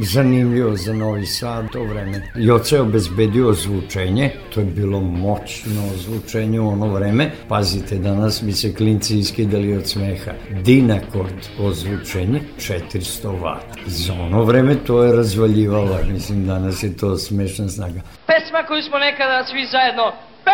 zanimljivo 0.03 0.77
za 0.77 0.93
Novi 0.93 1.27
Sad 1.27 1.71
to 1.73 1.80
vreme. 1.85 2.23
Joce 2.35 2.75
je 2.77 2.81
obezbedio 2.81 3.53
zvučenje, 3.53 4.31
to 4.55 4.61
je 4.61 4.67
bilo 4.67 5.01
moćno 5.01 5.83
zvučenje 5.97 6.61
u 6.61 6.69
ono 6.69 6.87
vreme. 6.87 7.31
Pazite, 7.49 7.99
danas 7.99 8.43
bi 8.43 8.53
se 8.53 8.75
klinci 8.75 9.19
iskidali 9.19 9.77
od 9.77 9.89
smeha. 9.89 10.33
Dinakord 10.51 11.47
ozvučenje 11.61 12.41
400 12.59 13.29
W. 13.29 13.57
Za 13.87 14.13
ono 14.13 14.45
vreme 14.45 14.77
to 14.87 15.03
je 15.03 15.17
razvaljivalo, 15.17 15.99
mislim 16.13 16.47
danas 16.47 16.83
je 16.83 16.97
to 16.97 17.17
smešna 17.17 17.69
snaga. 17.69 18.01
Pesma 18.27 18.63
koju 18.69 18.83
smo 18.83 18.99
nekada 18.99 19.45
svi 19.45 19.67
zajedno 19.73 20.13
Pe, 20.45 20.51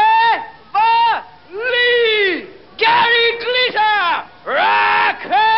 va, 0.73 1.23
li, 1.51 2.47
Gary 2.79 3.27
Glitter, 3.43 4.25
rock 4.47 5.56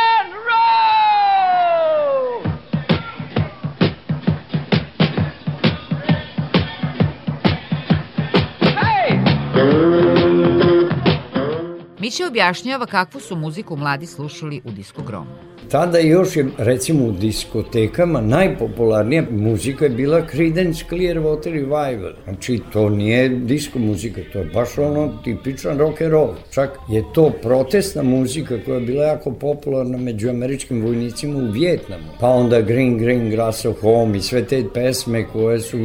Miće 12.09 12.27
objašnjava 12.27 12.87
kakvu 12.87 13.21
su 13.21 13.37
muziku 13.37 13.77
mladi 13.77 14.07
slušali 14.07 14.61
u 14.65 14.71
diskogromu. 14.71 15.31
Tada 15.71 15.99
još 15.99 16.37
je, 16.37 16.47
recimo, 16.59 17.05
u 17.05 17.13
diskotekama 17.13 18.21
najpopularnija 18.21 19.25
muzika 19.31 19.85
je 19.85 19.91
bila 19.91 20.23
Creedence 20.31 20.85
Clearwater 20.91 21.53
Revival. 21.53 22.13
Znači, 22.25 22.61
to 22.73 22.89
nije 22.89 23.29
disko 23.29 23.79
muzika, 23.79 24.21
to 24.33 24.39
je 24.39 24.45
baš 24.45 24.79
ono 24.79 25.13
tipičan 25.25 25.79
rock 25.79 26.01
and 26.01 26.13
roll. 26.13 26.35
Čak 26.51 26.79
je 26.89 27.05
to 27.15 27.31
protestna 27.43 28.03
muzika 28.03 28.59
koja 28.65 28.75
je 28.75 28.87
bila 28.87 29.05
jako 29.05 29.31
popularna 29.31 29.99
među 29.99 30.31
američkim 30.31 30.83
vojnicima 30.83 31.39
u 31.39 31.51
Vjetnamu. 31.53 32.05
Pa 32.21 32.29
onda 32.29 32.61
Green 32.61 32.99
Green 32.99 33.31
Grass 33.31 33.65
of 33.65 33.81
Home 33.81 34.19
i 34.19 34.21
sve 34.21 34.45
te 34.45 34.65
pesme 34.75 35.27
koje 35.33 35.61
su 35.61 35.79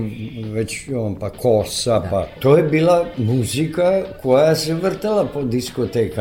već, 0.53 0.89
on, 0.96 1.15
pa 1.15 1.30
Kosa, 1.30 2.01
pa... 2.12 2.27
To 2.39 2.58
je 2.58 2.63
bila 2.63 3.06
muzika 3.18 4.03
koja 4.22 4.56
se 4.56 4.74
vrtala 4.74 5.25
po 5.25 5.42
diskotekama. 5.42 6.12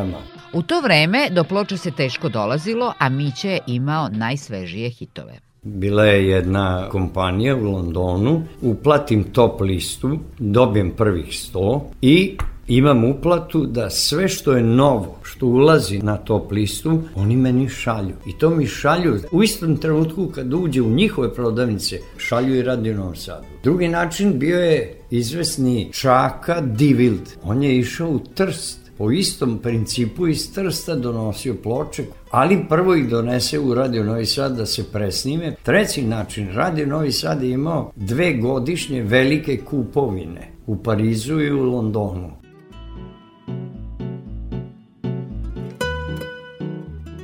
U 0.53 0.63
to 0.63 0.81
vreme 0.81 1.29
do 1.31 1.45
ploče 1.45 1.77
se 1.77 1.91
teško 1.91 2.29
dolazilo, 2.29 2.93
a 2.99 3.09
Miće 3.09 3.49
je 3.49 3.59
imao 3.67 4.09
najsvežije 4.09 4.91
hitove. 4.91 5.39
Bila 5.63 6.05
je 6.05 6.29
jedna 6.29 6.89
kompanija 6.89 7.57
u 7.57 7.65
Londonu, 7.65 8.43
uplatim 8.63 9.25
top 9.25 9.61
listu, 9.61 10.19
dobijem 10.39 10.91
prvih 10.91 11.27
100 11.27 11.81
i 12.03 12.37
imam 12.69 13.05
uplatu 13.05 13.67
da 13.67 13.91
sve 13.91 14.29
što 14.29 14.53
je 14.53 14.63
novo, 14.63 15.19
što 15.23 15.47
ulazi 15.47 15.99
na 15.99 16.17
top 16.17 16.53
listu, 16.53 17.03
oni 17.15 17.37
meni 17.37 17.69
šalju. 17.69 18.15
I 18.27 18.39
to 18.39 18.51
mi 18.51 18.67
šalju 18.67 19.19
u 19.33 19.43
istom 19.43 19.77
trenutku 19.77 20.27
kad 20.35 20.55
uđe 20.55 20.83
u 20.83 20.91
njihove 20.91 21.35
prodavnice, 21.35 21.99
šalju 22.17 22.55
i 22.55 22.63
Radio 22.63 22.97
Novom 22.97 23.17
Sadu. 23.17 23.45
Drugi 23.63 23.89
način 23.89 24.39
bio 24.39 24.59
je 24.59 25.01
izvesni 25.11 25.89
Čaka 25.93 26.61
Divild. 26.61 27.29
On 27.43 27.63
je 27.63 27.79
išao 27.79 28.11
u 28.11 28.19
Trst 28.35 28.82
po 29.03 29.11
istom 29.11 29.59
principu 29.59 30.27
iz 30.29 30.55
Trsta 30.55 30.95
donosio 30.95 31.55
ploče, 31.63 32.05
ali 32.31 32.65
prvo 32.69 32.95
ih 32.95 33.09
donese 33.09 33.59
u 33.59 33.75
Radio 33.75 34.05
Novi 34.05 34.27
Sad 34.27 34.57
da 34.57 34.67
se 34.67 34.85
presnime. 34.93 35.55
Treći 35.63 36.03
način, 36.03 36.53
Radio 36.55 36.87
Novi 36.87 37.13
Sad 37.13 37.43
je 37.43 37.51
imao 37.51 37.93
dve 37.97 38.33
godišnje 38.33 39.03
velike 39.03 39.57
kupovine 39.57 40.53
u 40.67 40.77
Parizu 40.77 41.41
i 41.41 41.53
u 41.53 41.63
Londonu. 41.63 42.42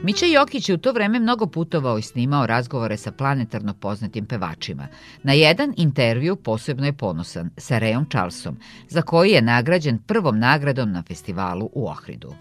Mića 0.08 0.26
Jokić 0.26 0.68
je 0.68 0.74
u 0.74 0.78
to 0.78 0.92
vreme 0.92 1.20
mnogo 1.20 1.46
putovao 1.46 1.98
i 1.98 2.02
snimao 2.02 2.46
razgovore 2.46 2.96
sa 2.96 3.12
planetarno 3.12 3.74
poznatim 3.74 4.26
pevačima. 4.26 4.86
Na 5.22 5.32
jedan 5.32 5.74
intervju 5.76 6.36
posebno 6.36 6.86
je 6.86 6.92
ponosan 6.92 7.50
sa 7.56 7.78
Rejom 7.78 8.06
Charlesom, 8.10 8.56
za 8.88 9.02
koji 9.02 9.30
je 9.30 9.42
nagrađen 9.42 9.98
prvom 9.98 10.38
nagradom 10.38 10.92
na 10.92 11.02
festivalu 11.02 11.70
u 11.72 11.88
Ohridu. 11.88 12.34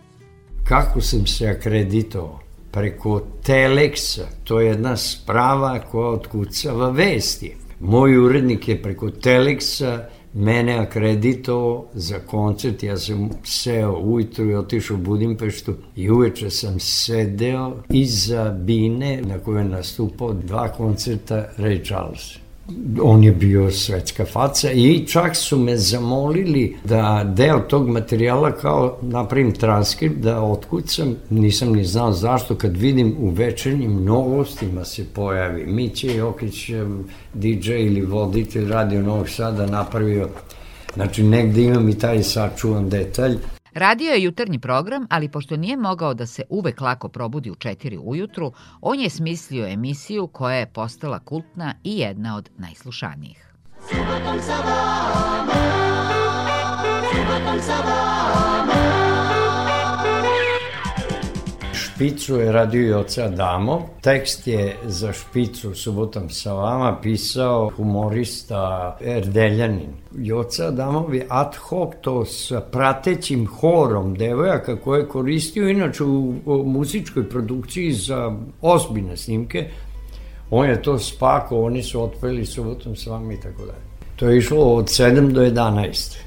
Kako 0.63 1.01
sam 1.01 1.27
se 1.27 1.47
akreditovao? 1.47 2.39
Preko 2.71 3.21
Telexa, 3.45 4.25
to 4.43 4.59
je 4.59 4.67
jedna 4.67 4.97
sprava 4.97 5.79
koja 5.79 6.09
otkucava 6.09 6.89
vesti. 6.89 7.55
Moj 7.79 8.17
urednik 8.17 8.67
je 8.67 8.81
preko 8.81 9.07
Telexa 9.07 10.03
mene 10.37 10.73
akreditovao 10.73 11.85
za 11.93 12.19
koncert, 12.19 12.83
ja 12.83 12.97
sam 12.97 13.29
seo 13.43 13.99
ujutru 13.99 14.49
i 14.49 14.55
otišao 14.55 14.97
u 14.97 14.99
Budimpeštu 14.99 15.73
i 15.95 16.09
uveče 16.09 16.49
sam 16.49 16.79
sedeo 16.79 17.77
iza 17.89 18.49
bine 18.49 19.21
na 19.21 19.39
kojoj 19.39 19.61
je 19.61 19.69
nastupao 19.69 20.33
dva 20.33 20.67
koncerta 20.67 21.49
Ray 21.57 21.87
Charles 21.87 22.46
on 23.01 23.23
je 23.23 23.31
bio 23.31 23.71
svetska 23.71 24.25
faca 24.25 24.71
i 24.71 25.05
čak 25.07 25.35
su 25.35 25.59
me 25.59 25.77
zamolili 25.77 26.75
da 26.83 27.31
deo 27.35 27.59
tog 27.59 27.89
materijala 27.89 28.51
kao 28.51 28.97
napravim 29.01 29.51
transkript 29.51 30.15
da 30.15 30.41
otkucam, 30.41 31.15
nisam 31.29 31.71
ni 31.71 31.85
znao 31.85 32.11
zašto. 32.11 32.55
Kad 32.55 32.77
vidim 32.77 33.15
u 33.19 33.29
večernjim 33.29 34.03
novostima 34.03 34.85
se 34.85 35.05
pojavi 35.13 35.65
Miće 35.65 36.15
Jokić 36.15 36.69
DJ 37.33 37.71
ili 37.71 38.01
voditelj 38.01 38.69
Radio 38.69 39.01
Novog 39.01 39.29
Sada 39.29 39.65
napravio 39.65 40.29
znači 40.93 41.23
negde 41.23 41.63
imam 41.63 41.89
i 41.89 41.97
taj 41.97 42.23
sačuvan 42.23 42.89
detalj 42.89 43.37
Radio 43.77 44.11
je 44.11 44.23
jutarnji 44.23 44.59
program, 44.59 45.07
ali 45.09 45.29
pošto 45.31 45.57
nije 45.57 45.77
mogao 45.77 46.13
da 46.13 46.25
se 46.25 46.43
uvek 46.49 46.81
lako 46.81 47.09
probudi 47.09 47.51
u 47.51 47.55
4 47.55 47.99
ujutru, 48.03 48.51
on 48.81 48.99
je 48.99 49.09
smislio 49.09 49.67
emisiju 49.67 50.27
koja 50.27 50.55
je 50.55 50.65
postala 50.65 51.19
kultna 51.19 51.73
i 51.83 51.97
jedna 51.97 52.37
od 52.37 52.49
najslušanijih. 52.57 53.53
Subatom 53.89 54.39
sa 54.41 54.55
vama, 54.55 55.53
subatom 57.11 57.61
sa 57.61 57.75
vama, 57.75 58.56
Špicu 61.97 62.35
je 62.35 62.51
radio 62.51 62.99
oca 62.99 63.23
Adamo. 63.23 63.85
Tekst 64.01 64.47
je 64.47 64.75
za 64.85 65.13
Špicu 65.13 65.75
subotom 65.75 66.29
sa 66.29 66.53
vama 66.53 66.97
pisao 67.01 67.71
humorista 67.75 68.97
Erdeljanin. 69.01 69.89
Joca 70.15 70.67
Adamov 70.67 71.15
je 71.15 71.25
ad 71.29 71.55
hoc 71.55 71.93
to 72.01 72.25
sa 72.25 72.61
pratećim 72.61 73.47
horom 73.47 74.13
devojaka 74.15 74.75
koje 74.75 74.99
je 74.99 75.07
koristio 75.07 75.69
inače 75.69 76.03
u, 76.03 76.33
u 76.45 76.63
muzičkoj 76.63 77.29
produkciji 77.29 77.91
za 77.91 78.35
ozbiljne 78.61 79.17
snimke. 79.17 79.69
On 80.49 80.69
je 80.69 80.81
to 80.81 80.99
spako, 80.99 81.63
oni 81.63 81.83
su 81.83 82.03
otpeli 82.03 82.45
subotom 82.45 82.95
sa 82.95 83.11
vama 83.11 83.33
i 83.33 83.39
tako 83.39 83.65
dalje. 83.65 83.85
To 84.15 84.29
je 84.29 84.37
išlo 84.37 84.75
od 84.75 84.85
7 84.85 85.31
do 85.31 85.41
11. 85.41 86.17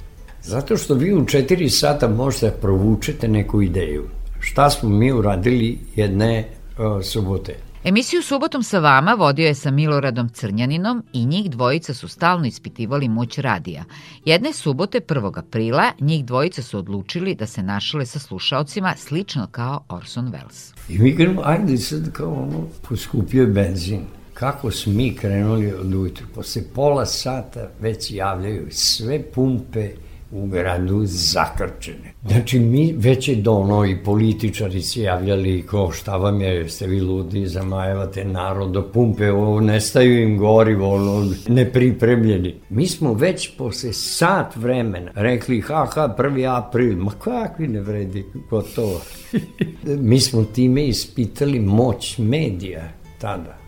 Zato 0.42 0.76
što 0.76 0.94
vi 0.94 1.14
u 1.14 1.24
4 1.24 1.68
sata 1.68 2.08
možete 2.08 2.46
da 2.46 2.56
provučete 2.56 3.28
neku 3.28 3.62
ideju 3.62 4.19
šta 4.40 4.70
smo 4.70 4.88
mi 4.88 5.12
uradili 5.12 5.78
jedne 5.96 6.48
uh, 6.78 7.04
subote. 7.04 7.56
Emisiju 7.84 8.22
Subotom 8.22 8.62
sa 8.62 8.78
vama 8.78 9.14
vodio 9.14 9.46
je 9.46 9.54
sa 9.54 9.70
Miloradom 9.70 10.28
Crnjaninom 10.28 11.02
i 11.12 11.26
njih 11.26 11.50
dvojica 11.50 11.94
su 11.94 12.08
stalno 12.08 12.46
ispitivali 12.46 13.08
moć 13.08 13.38
radija. 13.38 13.84
Jedne 14.24 14.52
subote 14.52 15.00
1. 15.00 15.38
aprila 15.38 15.92
njih 16.00 16.24
dvojica 16.24 16.62
su 16.62 16.78
odlučili 16.78 17.34
da 17.34 17.46
se 17.46 17.62
našale 17.62 18.06
sa 18.06 18.18
slušaocima 18.18 18.94
slično 18.96 19.46
kao 19.50 19.84
Orson 19.88 20.32
Welles. 20.32 20.72
I 20.88 20.98
mi 20.98 21.16
krenemo, 21.16 21.42
ajde 21.44 21.76
sad 21.76 22.12
kao 22.12 22.32
ono, 22.32 22.66
poskupio 22.88 23.40
je 23.40 23.46
benzin. 23.46 24.00
Kako 24.34 24.70
smo 24.70 24.92
mi 24.92 25.14
krenuli 25.14 25.72
od 25.72 25.94
ujutru? 25.94 26.26
Posle 26.34 26.62
pola 26.74 27.06
sata 27.06 27.70
već 27.80 28.10
javljaju 28.10 28.66
sve 28.70 29.22
pumpe, 29.22 29.90
u 30.32 30.46
gradu 30.46 31.00
zakrčene. 31.04 32.12
Znači, 32.26 32.58
mi 32.58 32.94
već 32.96 33.28
je 33.28 33.36
dono 33.36 33.86
i 33.86 34.02
političari 34.04 34.82
se 34.82 35.02
javljali 35.02 35.62
ko 35.62 35.90
šta 35.92 36.16
vam 36.16 36.40
je, 36.40 36.68
ste 36.68 36.86
vi 36.86 37.00
ludi, 37.00 37.46
zamajevate 37.46 38.24
narod 38.24 38.70
do 38.70 38.90
pumpe, 38.92 39.30
ovo 39.32 39.60
nestaju 39.60 40.22
im 40.22 40.38
gorivo, 40.38 40.94
ono, 40.94 41.34
nepripremljeni. 41.48 42.54
Mi 42.68 42.86
smo 42.86 43.14
već 43.14 43.50
posle 43.58 43.92
sat 43.92 44.56
vremena 44.56 45.10
rekli, 45.14 45.60
ha, 45.60 45.86
ha, 45.94 46.14
1. 46.18 46.56
april, 46.58 46.96
ma 46.96 47.10
kakvi 47.10 47.68
ne 47.68 47.80
vredi, 47.80 48.24
gotovo. 48.50 49.00
mi 50.10 50.20
smo 50.20 50.44
time 50.44 50.86
ispitali 50.86 51.60
moć 51.60 52.18
medija 52.18 52.88
tada. 53.18 53.59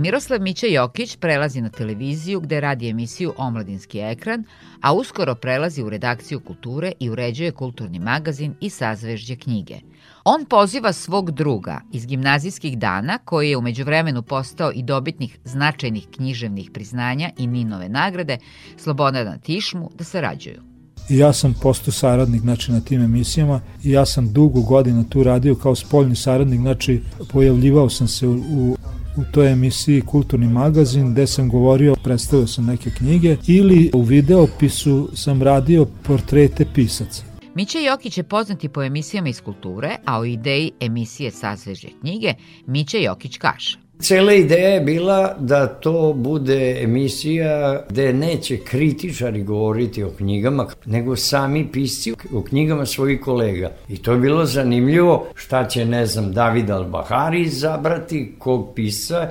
Miroslav 0.00 0.40
Mića 0.40 0.66
Jokić 0.66 1.16
prelazi 1.16 1.60
na 1.60 1.68
televiziju 1.68 2.40
gde 2.40 2.60
radi 2.60 2.88
emisiju 2.88 3.32
Omladinski 3.36 3.98
ekran, 3.98 4.44
a 4.80 4.92
uskoro 4.92 5.34
prelazi 5.34 5.82
u 5.82 5.90
redakciju 5.90 6.40
kulture 6.40 6.92
i 7.00 7.10
uređuje 7.10 7.52
kulturni 7.52 7.98
magazin 7.98 8.54
i 8.60 8.70
sazvežđe 8.70 9.36
knjige. 9.36 9.76
On 10.24 10.44
poziva 10.44 10.92
svog 10.92 11.30
druga 11.30 11.80
iz 11.92 12.06
gimnazijskih 12.06 12.78
dana, 12.78 13.18
koji 13.18 13.50
je 13.50 13.56
umeđu 13.56 13.84
vremenu 13.84 14.22
postao 14.22 14.72
i 14.74 14.82
dobitnih 14.82 15.38
značajnih 15.44 16.06
književnih 16.16 16.70
priznanja 16.74 17.30
i 17.38 17.46
Ninove 17.46 17.88
nagrade, 17.88 18.38
Slobodana 18.76 19.38
Tišmu, 19.38 19.90
da 19.98 20.04
sarađuju. 20.04 20.62
I 21.08 21.18
ja 21.18 21.32
sam 21.32 21.54
postao 21.62 21.92
saradnik 21.92 22.40
znači, 22.40 22.72
na 22.72 22.80
tim 22.80 23.02
emisijama 23.02 23.60
i 23.82 23.90
ja 23.90 24.06
sam 24.06 24.32
dugo 24.32 24.60
godina 24.60 25.04
tu 25.08 25.22
radio 25.22 25.54
kao 25.54 25.74
spoljni 25.74 26.16
saradnik, 26.16 26.60
znači 26.60 27.02
pojavljivao 27.32 27.90
sam 27.90 28.08
se 28.08 28.26
u, 28.26 28.32
u 28.32 28.76
u 29.16 29.24
toj 29.32 29.52
emisiji 29.52 30.00
Kulturni 30.00 30.48
magazin 30.48 31.12
gde 31.12 31.26
sam 31.26 31.48
govorio, 31.48 31.94
predstavio 32.04 32.46
sam 32.46 32.66
neke 32.66 32.90
knjige 32.90 33.36
ili 33.46 33.90
u 33.94 34.02
videopisu 34.02 35.08
sam 35.14 35.42
radio 35.42 35.86
portrete 36.02 36.66
pisaca. 36.74 37.22
Mića 37.54 37.78
Jokić 37.78 38.18
je 38.18 38.22
poznati 38.22 38.68
po 38.68 38.82
emisijama 38.82 39.28
iz 39.28 39.40
kulture, 39.40 39.96
a 40.04 40.18
o 40.18 40.24
ideji 40.24 40.72
emisije 40.80 41.30
Sazveže 41.30 41.88
knjige 42.00 42.34
Mića 42.66 42.98
Jokić 42.98 43.38
kaže. 43.38 43.79
Cela 44.00 44.32
ideja 44.32 44.68
je 44.68 44.80
bila 44.80 45.34
da 45.38 45.66
to 45.66 46.12
bude 46.12 46.82
emisija 46.82 47.82
gde 47.88 48.12
neće 48.12 48.56
kritičari 48.56 49.42
govoriti 49.42 50.02
o 50.02 50.10
knjigama, 50.10 50.66
nego 50.86 51.16
sami 51.16 51.68
pisci 51.72 52.14
o 52.34 52.42
knjigama 52.42 52.86
svojih 52.86 53.20
kolega. 53.20 53.70
I 53.88 53.96
to 53.96 54.12
je 54.12 54.18
bilo 54.18 54.44
zanimljivo 54.44 55.26
šta 55.34 55.68
će, 55.68 55.84
ne 55.84 56.06
znam, 56.06 56.32
David 56.32 56.70
Albahari 56.70 57.42
izabrati, 57.42 58.34
kog 58.38 58.72
pisca, 58.74 59.30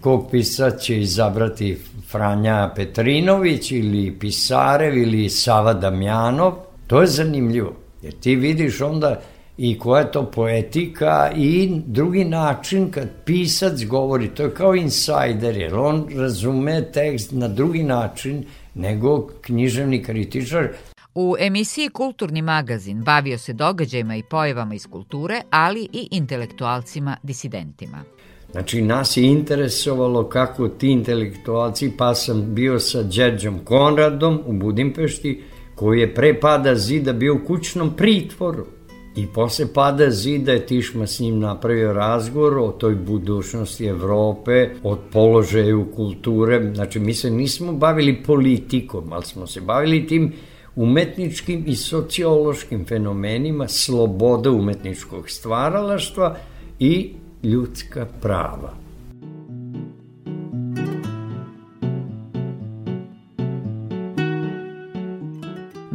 kog 0.00 0.28
pisa 0.30 0.70
će 0.70 1.00
izabrati 1.00 1.78
Franja 2.10 2.72
Petrinović 2.76 3.72
ili 3.72 4.18
Pisarev 4.18 4.98
ili 4.98 5.28
Sava 5.28 5.74
Damjanov. 5.74 6.52
To 6.86 7.00
je 7.00 7.06
zanimljivo, 7.06 7.72
jer 8.02 8.12
ti 8.12 8.36
vidiš 8.36 8.80
onda 8.80 9.20
i 9.62 9.78
koja 9.78 10.00
je 10.00 10.12
to 10.12 10.30
poetika 10.30 11.30
i 11.36 11.70
drugi 11.86 12.24
način 12.24 12.90
kad 12.90 13.08
pisac 13.24 13.84
govori, 13.84 14.28
to 14.28 14.42
je 14.42 14.54
kao 14.54 14.74
insider, 14.74 15.56
jer 15.56 15.74
on 15.74 16.06
razume 16.16 16.92
tekst 16.92 17.32
na 17.32 17.48
drugi 17.48 17.82
način 17.82 18.44
nego 18.74 19.26
književni 19.40 20.02
kritičar. 20.02 20.68
U 21.14 21.36
emisiji 21.38 21.88
Kulturni 21.88 22.42
magazin 22.42 23.02
bavio 23.02 23.38
se 23.38 23.52
događajima 23.52 24.16
i 24.16 24.22
pojavama 24.22 24.74
iz 24.74 24.86
kulture, 24.86 25.40
ali 25.50 25.88
i 25.92 26.08
intelektualcima 26.10 27.16
disidentima. 27.22 28.04
Znači, 28.52 28.82
nas 28.82 29.16
je 29.16 29.24
interesovalo 29.24 30.28
kako 30.28 30.68
ti 30.68 30.88
intelektualci, 30.88 31.92
pa 31.98 32.14
sam 32.14 32.54
bio 32.54 32.78
sa 32.78 33.02
Đerđom 33.02 33.58
Konradom 33.64 34.40
u 34.46 34.52
Budimpešti, 34.52 35.42
koji 35.74 36.00
je 36.00 36.14
pre 36.14 36.40
pada 36.40 36.74
zida 36.74 37.12
bio 37.12 37.34
u 37.34 37.46
kućnom 37.46 37.96
pritvoru. 37.96 38.79
I 39.16 39.26
posle 39.26 39.66
pada 39.74 40.10
zida 40.10 40.52
je 40.52 40.66
Tišma 40.66 41.06
s 41.06 41.20
njim 41.20 41.38
napravio 41.38 41.92
razgovor 41.92 42.58
o 42.58 42.68
toj 42.68 42.94
budućnosti 42.94 43.86
Evrope, 43.86 44.68
od 44.82 44.98
položaju 45.12 45.86
kulture. 45.96 46.72
Znači, 46.74 46.98
mi 46.98 47.14
se 47.14 47.30
nismo 47.30 47.72
bavili 47.72 48.22
politikom, 48.22 49.12
ali 49.12 49.24
smo 49.24 49.46
se 49.46 49.60
bavili 49.60 50.06
tim 50.06 50.32
umetničkim 50.76 51.64
i 51.66 51.76
sociološkim 51.76 52.84
fenomenima, 52.84 53.68
sloboda 53.68 54.50
umetničkog 54.50 55.30
stvaralaštva 55.30 56.36
i 56.78 57.12
ljudska 57.42 58.06
prava. 58.22 58.74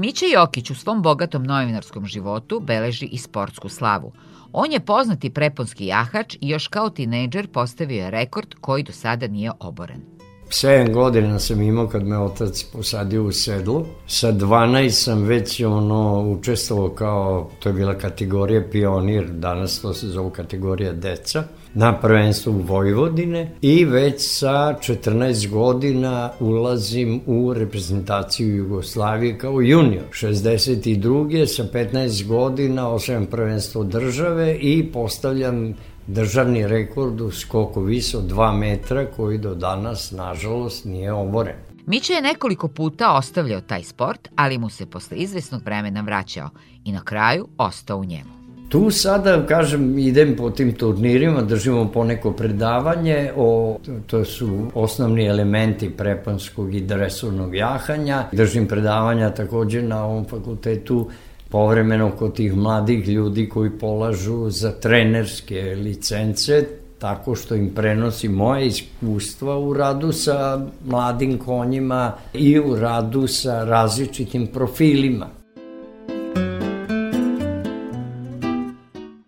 Miće 0.06 0.26
Jokić 0.34 0.70
u 0.70 0.76
svom 0.76 1.02
bogatom 1.02 1.44
novinarskom 1.44 2.06
životu 2.06 2.60
beleži 2.60 3.06
i 3.06 3.18
sportsku 3.18 3.70
slavu. 3.70 4.13
On 4.54 4.72
je 4.72 4.80
poznati 4.80 5.30
preponski 5.30 5.86
jahač 5.86 6.36
i 6.41 6.50
još 6.50 6.68
kao 6.68 6.89
tinejdžer 6.89 7.48
postavio 7.48 8.04
je 8.04 8.12
rekord 8.12 8.56
koji 8.62 8.84
do 8.84 8.91
sada 8.91 9.28
nije 9.28 9.52
oboren. 9.60 10.14
7 10.56 10.94
godina 10.94 11.39
sam 11.39 11.62
imao 11.62 11.88
kad 11.88 12.08
me 12.08 12.20
otac 12.20 12.63
posadio 12.63 13.24
u 13.24 13.32
sedlo. 13.32 13.86
Sa 14.08 14.32
12 14.32 14.89
sam 14.89 15.24
već 15.24 15.62
ono 15.62 16.22
učestvovao 16.22 16.89
kao, 16.89 17.50
to 17.60 17.70
je 17.70 17.74
bila 17.74 17.94
kategorija 17.94 18.63
pionir, 18.72 19.30
danas 19.30 19.82
to 19.82 19.94
se 19.94 20.08
zove 20.08 20.32
kategorija 20.34 20.94
deca 20.94 21.44
na 21.74 22.00
prvenstvu 22.00 22.52
Vojvodine 22.52 23.52
i 23.62 23.86
već 23.86 24.15
sa 24.18 24.76
14 24.82 25.50
godina 25.50 26.32
ulazim 26.39 27.22
u 27.26 27.54
reprezentaciju 27.54 28.56
Jugoslavije 28.56 29.38
kao 29.38 29.62
junior. 29.62 30.06
62. 30.12 31.46
sa 31.46 31.63
15 31.74 32.28
godina 32.28 32.89
osvajem 32.89 33.26
prvenstvo 33.26 33.84
države 33.84 34.58
i 34.62 34.91
postavljam 34.94 35.76
državni 36.08 36.68
rekord 36.68 37.22
u 37.22 37.32
skoku 37.32 37.82
viso 37.82 38.22
2 38.22 38.58
metra 38.58 39.06
koji 39.06 39.38
do 39.38 39.56
danas, 39.56 40.12
nažalost, 40.12 40.86
nije 40.86 41.13
oboren. 41.13 41.56
Miće 41.86 42.13
je 42.13 42.22
nekoliko 42.22 42.68
puta 42.68 43.13
ostavljao 43.13 43.62
taj 43.62 43.84
sport, 43.84 44.28
ali 44.36 44.58
mu 44.58 44.70
se 44.70 44.86
posle 44.86 45.18
izvesnog 45.18 45.62
vremena 45.65 46.02
vraćao 46.02 46.50
i 46.86 46.91
na 46.91 47.04
kraju 47.04 47.48
ostao 47.58 47.98
u 47.98 48.06
njemu. 48.06 48.36
Tu 48.70 48.91
sada, 48.91 49.46
kažem, 49.46 49.98
idem 50.00 50.36
po 50.36 50.50
tim 50.50 50.74
turnirima, 50.74 51.41
držimo 51.41 51.91
po 51.91 52.04
neko 52.04 52.32
predavanje, 52.32 53.32
o, 53.36 53.78
to 54.08 54.26
su 54.26 54.68
osnovni 54.74 55.26
elementi 55.26 55.89
prepanskog 55.89 56.76
i 56.76 56.82
dresurnog 56.82 57.56
jahanja. 57.56 58.24
Držim 58.32 58.68
predavanja 58.68 59.30
takođe 59.30 59.82
na 59.82 60.06
ovom 60.06 60.26
fakultetu 60.26 61.10
povremeno 61.56 62.12
kod 62.12 62.36
tih 62.36 62.56
mladih 62.56 63.08
ljudi 63.08 63.50
koji 63.50 63.70
polažu 63.80 64.50
za 64.50 64.72
trenerske 64.72 65.62
licence, 65.62 66.68
tako 67.00 67.36
što 67.36 67.56
im 67.56 67.70
prenosi 67.76 68.30
moje 68.30 68.68
iskustva 68.68 69.60
u 69.60 69.74
radu 69.74 70.12
sa 70.12 70.68
mladim 70.86 71.38
konjima 71.38 72.13
i 72.34 72.60
u 72.60 72.76
radu 72.76 73.28
sa 73.28 73.63
različitim 73.63 74.48
profilima. 74.48 75.30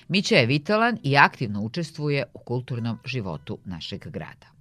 Mića 0.07 0.35
je 0.35 0.45
vitalan 0.45 0.97
i 1.03 1.17
aktivno 1.17 1.61
učestvuje 1.61 2.23
u 2.33 2.39
kulturnom 2.39 2.97
životu 3.05 3.57
našeg 3.65 4.07
grada. 4.07 4.56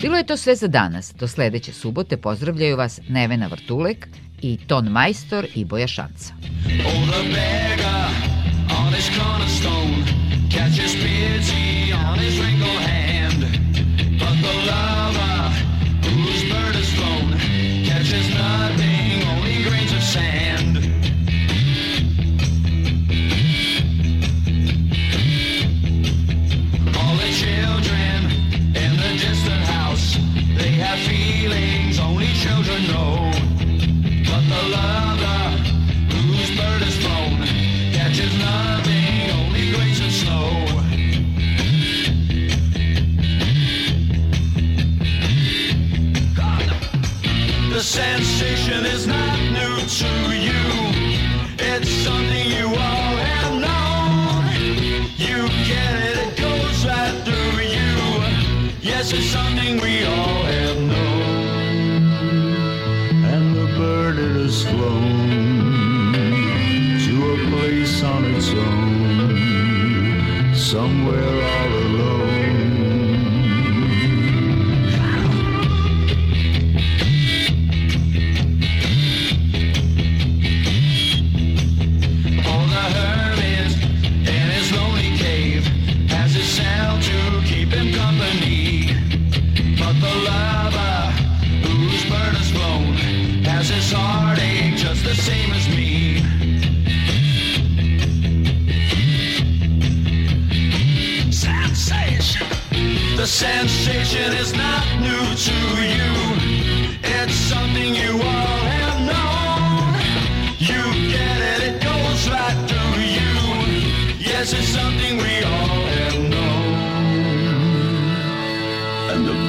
Bilo 0.00 0.16
je 0.16 0.26
to 0.26 0.36
sve 0.36 0.56
za 0.56 0.68
danas. 0.68 1.14
Do 1.14 1.28
sledeće 1.28 1.72
subote 1.72 2.16
pozdravljaju 2.16 2.76
vas 2.76 3.00
Nevena 3.08 3.46
Vrtulek 3.46 4.08
i 4.42 4.58
Ton 4.66 4.88
Majstor 4.88 5.46
i 5.54 5.64
Boja 5.64 5.86
Šanca. 5.86 6.34
On 8.86 8.92
his 8.92 9.10
cornerstone 9.18 10.04
catches 10.50 10.94
pity 10.94 11.92
on 11.92 12.18
his 12.18 12.38
wrinkled 12.38 12.80
hand 12.80 13.05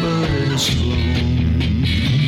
bird 0.01 0.47
has 0.49 0.69
flown 0.69 2.26